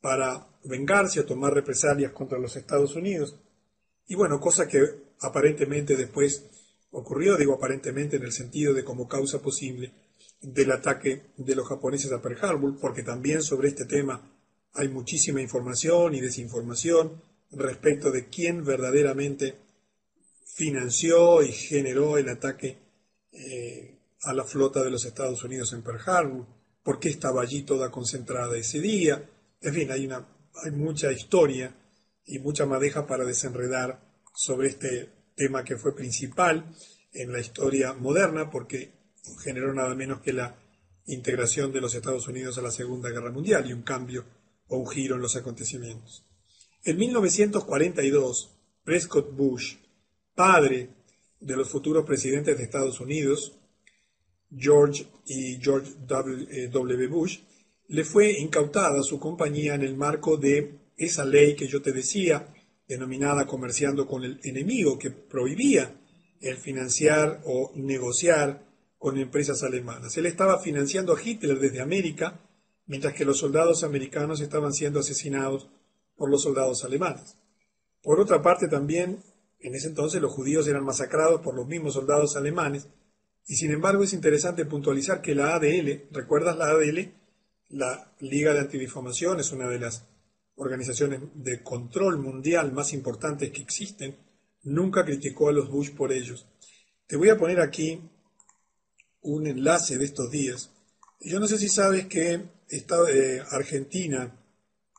para 0.00 0.46
vengarse 0.64 1.20
o 1.20 1.24
tomar 1.24 1.54
represalias 1.54 2.12
contra 2.12 2.38
los 2.38 2.56
Estados 2.56 2.94
Unidos. 2.96 3.36
Y 4.06 4.14
bueno, 4.14 4.40
cosa 4.40 4.66
que 4.66 4.82
aparentemente 5.20 5.96
después 5.96 6.44
ocurrió, 6.90 7.36
digo 7.36 7.54
aparentemente 7.54 8.16
en 8.16 8.24
el 8.24 8.32
sentido 8.32 8.74
de 8.74 8.84
como 8.84 9.06
causa 9.06 9.40
posible, 9.40 9.92
del 10.42 10.72
ataque 10.72 11.32
de 11.36 11.54
los 11.54 11.68
japoneses 11.68 12.12
a 12.12 12.22
Pearl 12.22 12.38
Harbor, 12.42 12.78
porque 12.80 13.02
también 13.02 13.42
sobre 13.42 13.68
este 13.68 13.84
tema 13.84 14.22
hay 14.72 14.88
muchísima 14.88 15.40
información 15.40 16.14
y 16.14 16.20
desinformación 16.20 17.22
respecto 17.50 18.10
de 18.10 18.28
quién 18.28 18.64
verdaderamente 18.64 19.56
financió 20.54 21.42
y 21.42 21.52
generó 21.52 22.18
el 22.18 22.28
ataque 22.28 22.78
eh, 23.32 23.98
a 24.22 24.32
la 24.32 24.44
flota 24.44 24.82
de 24.82 24.90
los 24.90 25.04
Estados 25.04 25.42
Unidos 25.44 25.72
en 25.72 25.82
Pearl 25.82 26.00
Harbor, 26.06 26.46
por 26.82 26.98
qué 26.98 27.08
estaba 27.08 27.42
allí 27.42 27.62
toda 27.62 27.90
concentrada 27.90 28.56
ese 28.56 28.80
día. 28.80 29.28
En 29.60 29.74
fin, 29.74 29.90
hay, 29.90 30.06
una, 30.06 30.26
hay 30.64 30.70
mucha 30.70 31.10
historia 31.12 31.74
y 32.24 32.38
mucha 32.38 32.66
madeja 32.66 33.06
para 33.06 33.24
desenredar 33.24 34.00
sobre 34.34 34.68
este 34.68 35.10
tema 35.34 35.64
que 35.64 35.76
fue 35.76 35.94
principal 35.94 36.64
en 37.12 37.32
la 37.32 37.40
historia 37.40 37.92
moderna, 37.94 38.50
porque 38.50 38.99
generó 39.42 39.72
nada 39.72 39.94
menos 39.94 40.20
que 40.20 40.32
la 40.32 40.56
integración 41.06 41.72
de 41.72 41.80
los 41.80 41.94
Estados 41.94 42.28
Unidos 42.28 42.58
a 42.58 42.62
la 42.62 42.70
Segunda 42.70 43.10
Guerra 43.10 43.30
Mundial 43.30 43.68
y 43.68 43.72
un 43.72 43.82
cambio 43.82 44.24
o 44.68 44.78
un 44.78 44.88
giro 44.88 45.16
en 45.16 45.22
los 45.22 45.36
acontecimientos. 45.36 46.24
En 46.84 46.96
1942, 46.96 48.50
Prescott 48.84 49.34
Bush, 49.34 49.76
padre 50.34 50.88
de 51.40 51.56
los 51.56 51.68
futuros 51.68 52.04
presidentes 52.04 52.56
de 52.56 52.64
Estados 52.64 53.00
Unidos, 53.00 53.52
George 54.56 55.06
y 55.26 55.58
George 55.60 55.92
W. 56.06 57.04
Eh, 57.04 57.08
Bush, 57.08 57.38
le 57.88 58.04
fue 58.04 58.32
incautada 58.32 59.02
su 59.02 59.18
compañía 59.18 59.74
en 59.74 59.82
el 59.82 59.96
marco 59.96 60.36
de 60.36 60.78
esa 60.96 61.24
ley 61.24 61.54
que 61.56 61.66
yo 61.66 61.82
te 61.82 61.92
decía, 61.92 62.46
denominada 62.86 63.46
Comerciando 63.46 64.06
con 64.06 64.24
el 64.24 64.40
Enemigo, 64.42 64.98
que 64.98 65.10
prohibía 65.10 65.94
el 66.40 66.56
financiar 66.56 67.42
o 67.44 67.72
negociar 67.74 68.69
con 69.00 69.16
empresas 69.16 69.62
alemanas. 69.62 70.14
Él 70.18 70.26
estaba 70.26 70.58
financiando 70.58 71.14
a 71.14 71.20
Hitler 71.20 71.58
desde 71.58 71.80
América, 71.80 72.38
mientras 72.84 73.14
que 73.14 73.24
los 73.24 73.38
soldados 73.38 73.82
americanos 73.82 74.42
estaban 74.42 74.74
siendo 74.74 75.00
asesinados 75.00 75.70
por 76.16 76.30
los 76.30 76.42
soldados 76.42 76.84
alemanes. 76.84 77.38
Por 78.02 78.20
otra 78.20 78.42
parte, 78.42 78.68
también 78.68 79.22
en 79.58 79.74
ese 79.74 79.88
entonces 79.88 80.20
los 80.20 80.34
judíos 80.34 80.68
eran 80.68 80.84
masacrados 80.84 81.40
por 81.40 81.54
los 81.54 81.66
mismos 81.66 81.94
soldados 81.94 82.36
alemanes, 82.36 82.88
y 83.46 83.56
sin 83.56 83.70
embargo 83.70 84.02
es 84.02 84.12
interesante 84.12 84.66
puntualizar 84.66 85.22
que 85.22 85.34
la 85.34 85.54
ADL, 85.54 86.08
¿recuerdas 86.10 86.58
la 86.58 86.66
ADL? 86.66 87.10
La 87.70 88.12
Liga 88.20 88.52
de 88.52 88.60
Antidifamación 88.60 89.40
es 89.40 89.50
una 89.50 89.66
de 89.68 89.78
las 89.78 90.04
organizaciones 90.56 91.22
de 91.36 91.62
control 91.62 92.18
mundial 92.18 92.70
más 92.72 92.92
importantes 92.92 93.50
que 93.50 93.62
existen, 93.62 94.18
nunca 94.62 95.06
criticó 95.06 95.48
a 95.48 95.52
los 95.52 95.70
Bush 95.70 95.94
por 95.94 96.12
ellos. 96.12 96.46
Te 97.06 97.16
voy 97.16 97.30
a 97.30 97.38
poner 97.38 97.60
aquí 97.60 97.98
un 99.22 99.46
enlace 99.46 99.98
de 99.98 100.04
estos 100.04 100.30
días. 100.30 100.70
Yo 101.20 101.38
no 101.40 101.46
sé 101.46 101.58
si 101.58 101.68
sabes 101.68 102.06
que 102.06 102.32
eh, 102.32 103.42
Argentina, 103.50 104.34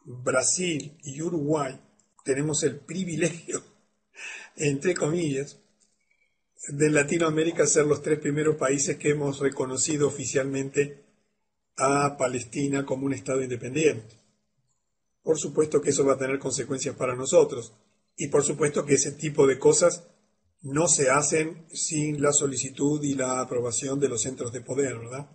Brasil 0.05 0.97
y 1.03 1.21
Uruguay 1.21 1.79
tenemos 2.23 2.63
el 2.63 2.77
privilegio, 2.77 3.63
entre 4.55 4.93
comillas, 4.93 5.57
de 6.67 6.91
Latinoamérica 6.91 7.65
ser 7.65 7.85
los 7.85 8.03
tres 8.03 8.19
primeros 8.19 8.55
países 8.55 8.97
que 8.97 9.09
hemos 9.09 9.39
reconocido 9.39 10.07
oficialmente 10.07 11.03
a 11.77 12.15
Palestina 12.17 12.85
como 12.85 13.07
un 13.07 13.13
Estado 13.13 13.41
independiente. 13.41 14.15
Por 15.23 15.39
supuesto 15.39 15.81
que 15.81 15.89
eso 15.89 16.05
va 16.05 16.13
a 16.13 16.17
tener 16.17 16.37
consecuencias 16.39 16.95
para 16.95 17.15
nosotros. 17.15 17.73
Y 18.17 18.27
por 18.27 18.43
supuesto 18.43 18.85
que 18.85 18.95
ese 18.95 19.13
tipo 19.13 19.47
de 19.47 19.57
cosas 19.57 20.03
no 20.61 20.87
se 20.87 21.09
hacen 21.09 21.65
sin 21.73 22.21
la 22.21 22.31
solicitud 22.31 23.03
y 23.03 23.15
la 23.15 23.41
aprobación 23.41 23.99
de 23.99 24.09
los 24.09 24.21
centros 24.21 24.51
de 24.51 24.61
poder, 24.61 24.97
¿verdad? 24.99 25.29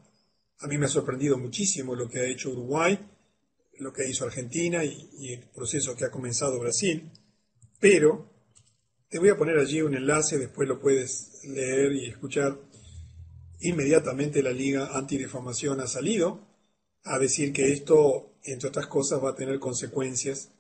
A 0.61 0.67
mí 0.69 0.79
me 0.79 0.87
ha 0.87 0.89
sorprendido 0.91 1.37
muchísimo 1.37 1.95
lo 1.95 2.09
que 2.09 2.21
ha 2.21 2.27
hecho 2.27 2.51
Uruguay, 2.51 2.99
lo 3.79 3.93
que 3.93 4.09
hizo 4.09 4.25
Argentina 4.25 4.85
y, 4.85 5.33
el 5.33 5.49
proceso 5.49 5.97
que 5.97 6.05
ha 6.05 6.11
comenzado 6.11 6.61
Brasil, 6.61 7.11
pero 7.79 8.31
te 9.09 9.19
voy 9.19 9.29
a 9.29 9.37
poner 9.37 9.59
allí 9.59 9.83
un 9.83 9.95
enlace, 9.95 10.39
después 10.39 10.69
lo 10.69 10.81
puedes 10.81 11.43
leer 11.45 11.93
y 11.93 12.07
escuchar. 12.07 12.59
Inmediatamente 13.61 14.43
la 14.43 14.53
Liga 14.53 14.97
Antidefamación 14.97 15.81
ha 15.81 15.87
salido 15.87 16.41
a 17.05 17.19
decir 17.19 17.53
que 17.53 17.73
esto, 17.73 18.39
entre 18.45 18.69
otras 18.69 18.87
cosas, 18.87 19.23
va 19.23 19.31
a 19.31 19.37
tener 19.37 19.59
consecuencias 19.59 20.51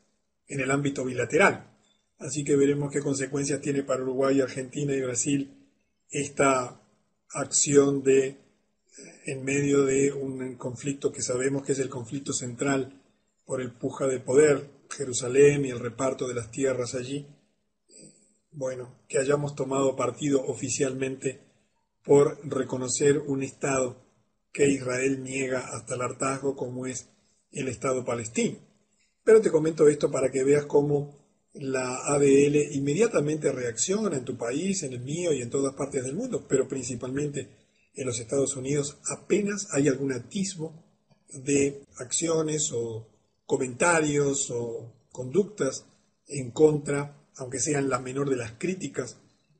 en 0.49 0.61
el 0.61 0.71
ámbito 0.71 1.05
bilateral. 1.05 1.76
Así 2.19 2.45
que 2.45 2.57
veremos 2.57 2.91
qué 2.91 3.01
consecuencias 3.01 3.61
tiene 3.61 3.83
para 3.83 4.03
Uruguay, 4.03 4.41
Argentina 4.41 4.95
y 4.95 5.03
Brasil 5.03 5.53
esta 6.11 6.81
acción 7.31 8.03
de 8.03 8.29
eh, 8.29 8.37
en 9.27 9.45
medio 9.45 9.85
de 9.85 10.13
un 10.13 10.57
conflicto 10.57 11.13
que 11.13 11.23
sabemos 11.23 11.65
que 11.65 11.73
es 11.73 11.79
el 11.79 11.91
conflicto 11.91 12.33
central 12.33 13.03
por 13.45 13.61
el 13.61 13.73
puja 13.73 14.07
de 14.07 14.21
poder, 14.21 14.71
Jerusalén 14.91 15.65
y 15.65 15.71
el 15.71 15.79
reparto 15.79 16.27
de 16.27 16.35
las 16.35 16.51
tierras 16.51 16.95
allí. 16.95 17.27
Bueno, 18.51 18.95
que 19.09 19.19
hayamos 19.19 19.55
tomado 19.55 19.95
partido 19.97 20.43
oficialmente 20.47 21.41
por 22.03 22.39
reconocer 22.49 23.19
un 23.19 23.43
Estado 23.43 24.03
que 24.53 24.69
Israel 24.69 25.23
niega 25.23 25.69
hasta 25.77 25.97
el 25.97 26.01
hartazgo 26.01 26.57
como 26.57 26.87
es 26.87 27.11
el 27.53 27.69
Estado 27.69 28.05
palestino. 28.05 28.59
Pero 29.23 29.43
te 29.43 29.51
comento 29.51 29.89
esto 29.89 30.11
para 30.11 30.31
que 30.31 30.45
veas 30.45 30.65
cómo 30.65 31.26
la 31.61 32.07
ADL 32.07 32.57
inmediatamente 32.73 33.53
reacciona 33.53 34.17
en 34.17 34.25
tu 34.25 34.37
país, 34.37 34.83
en 34.83 34.93
el 34.93 35.01
mío 35.01 35.33
y 35.33 35.43
en 35.43 35.51
todas 35.51 35.75
partes 35.75 36.05
del 36.05 36.15
mundo, 36.15 36.47
pero 36.49 36.69
principalmente 36.69 37.49
en 37.95 38.07
los 38.07 38.19
Estados 38.21 38.57
Unidos 38.57 38.99
apenas 39.09 39.69
hay 39.73 39.89
algún 39.89 40.13
atisbo 40.13 40.85
de 41.33 41.83
acciones 41.97 42.71
o 42.73 43.07
comentarios 43.47 44.51
o 44.51 44.93
conductas 45.11 45.85
en 46.29 46.51
contra, 46.51 47.17
aunque 47.37 47.61
sean 47.61 47.89
la 47.89 47.99
menor 47.99 48.29
de 48.29 48.37
las 48.37 48.53
críticas, 48.53 49.17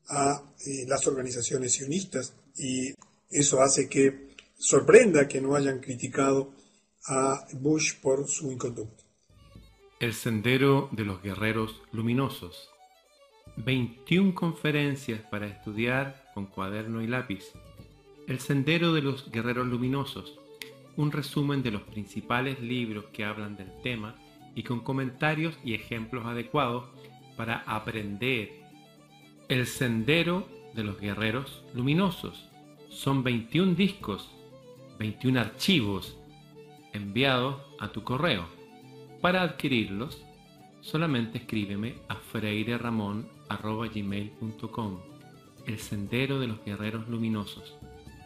a 0.09 0.43
eh, 0.65 0.85
las 0.87 1.07
organizaciones 1.07 1.73
sionistas 1.73 2.35
y 2.57 2.95
eso 3.31 3.61
hace 3.61 3.89
que 3.89 4.35
sorprenda 4.59 5.29
que 5.29 5.41
no 5.41 5.57
hayan 5.57 5.81
criticado 5.81 6.53
a 7.07 7.47
Bush 7.53 7.95
por 8.01 8.29
su 8.29 8.53
inconducta. 8.53 9.06
El 9.99 10.13
Sendero 10.13 10.91
de 10.93 11.07
los 11.07 11.23
Guerreros 11.23 11.81
Luminosos. 11.91 12.69
21 13.57 14.35
conferencias 14.35 15.23
para 15.31 15.47
estudiar 15.47 16.31
con 16.35 16.45
cuaderno 16.45 17.01
y 17.01 17.07
lápiz. 17.07 17.53
El 18.27 18.41
Sendero 18.41 18.93
de 18.93 19.01
los 19.01 19.31
Guerreros 19.31 19.67
Luminosos. 19.67 20.39
Un 20.97 21.13
resumen 21.13 21.63
de 21.63 21.71
los 21.71 21.81
principales 21.81 22.61
libros 22.61 23.07
que 23.07 23.25
hablan 23.25 23.57
del 23.57 23.73
tema 23.83 24.17
y 24.55 24.65
con 24.65 24.81
comentarios 24.81 25.59
y 25.65 25.73
ejemplos 25.73 26.27
adecuados 26.27 26.85
para 27.35 27.61
aprender. 27.67 28.51
El 29.49 29.67
Sendero 29.67 30.47
de 30.75 30.85
los 30.85 31.01
Guerreros 31.01 31.65
Luminosos. 31.75 32.51
Son 32.91 33.23
21 33.23 33.75
discos 33.75 34.31
21 34.99 35.41
archivos 35.41 36.17
enviados 36.93 37.57
a 37.79 37.89
tu 37.89 38.03
correo. 38.03 38.56
Para 39.27 39.43
adquirirlos, 39.43 40.23
solamente 40.81 41.39
escríbeme 41.39 41.97
a 42.07 42.15
freireramon.gmail.com 42.15 44.99
El 45.67 45.79
Sendero 45.81 46.39
de 46.39 46.47
los 46.47 46.65
Guerreros 46.65 47.09
Luminosos, 47.09 47.75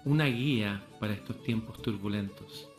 una 0.05 0.27
guía 0.27 0.85
para 1.01 1.15
estos 1.15 1.43
tiempos 1.43 1.81
turbulentos. 1.81 2.70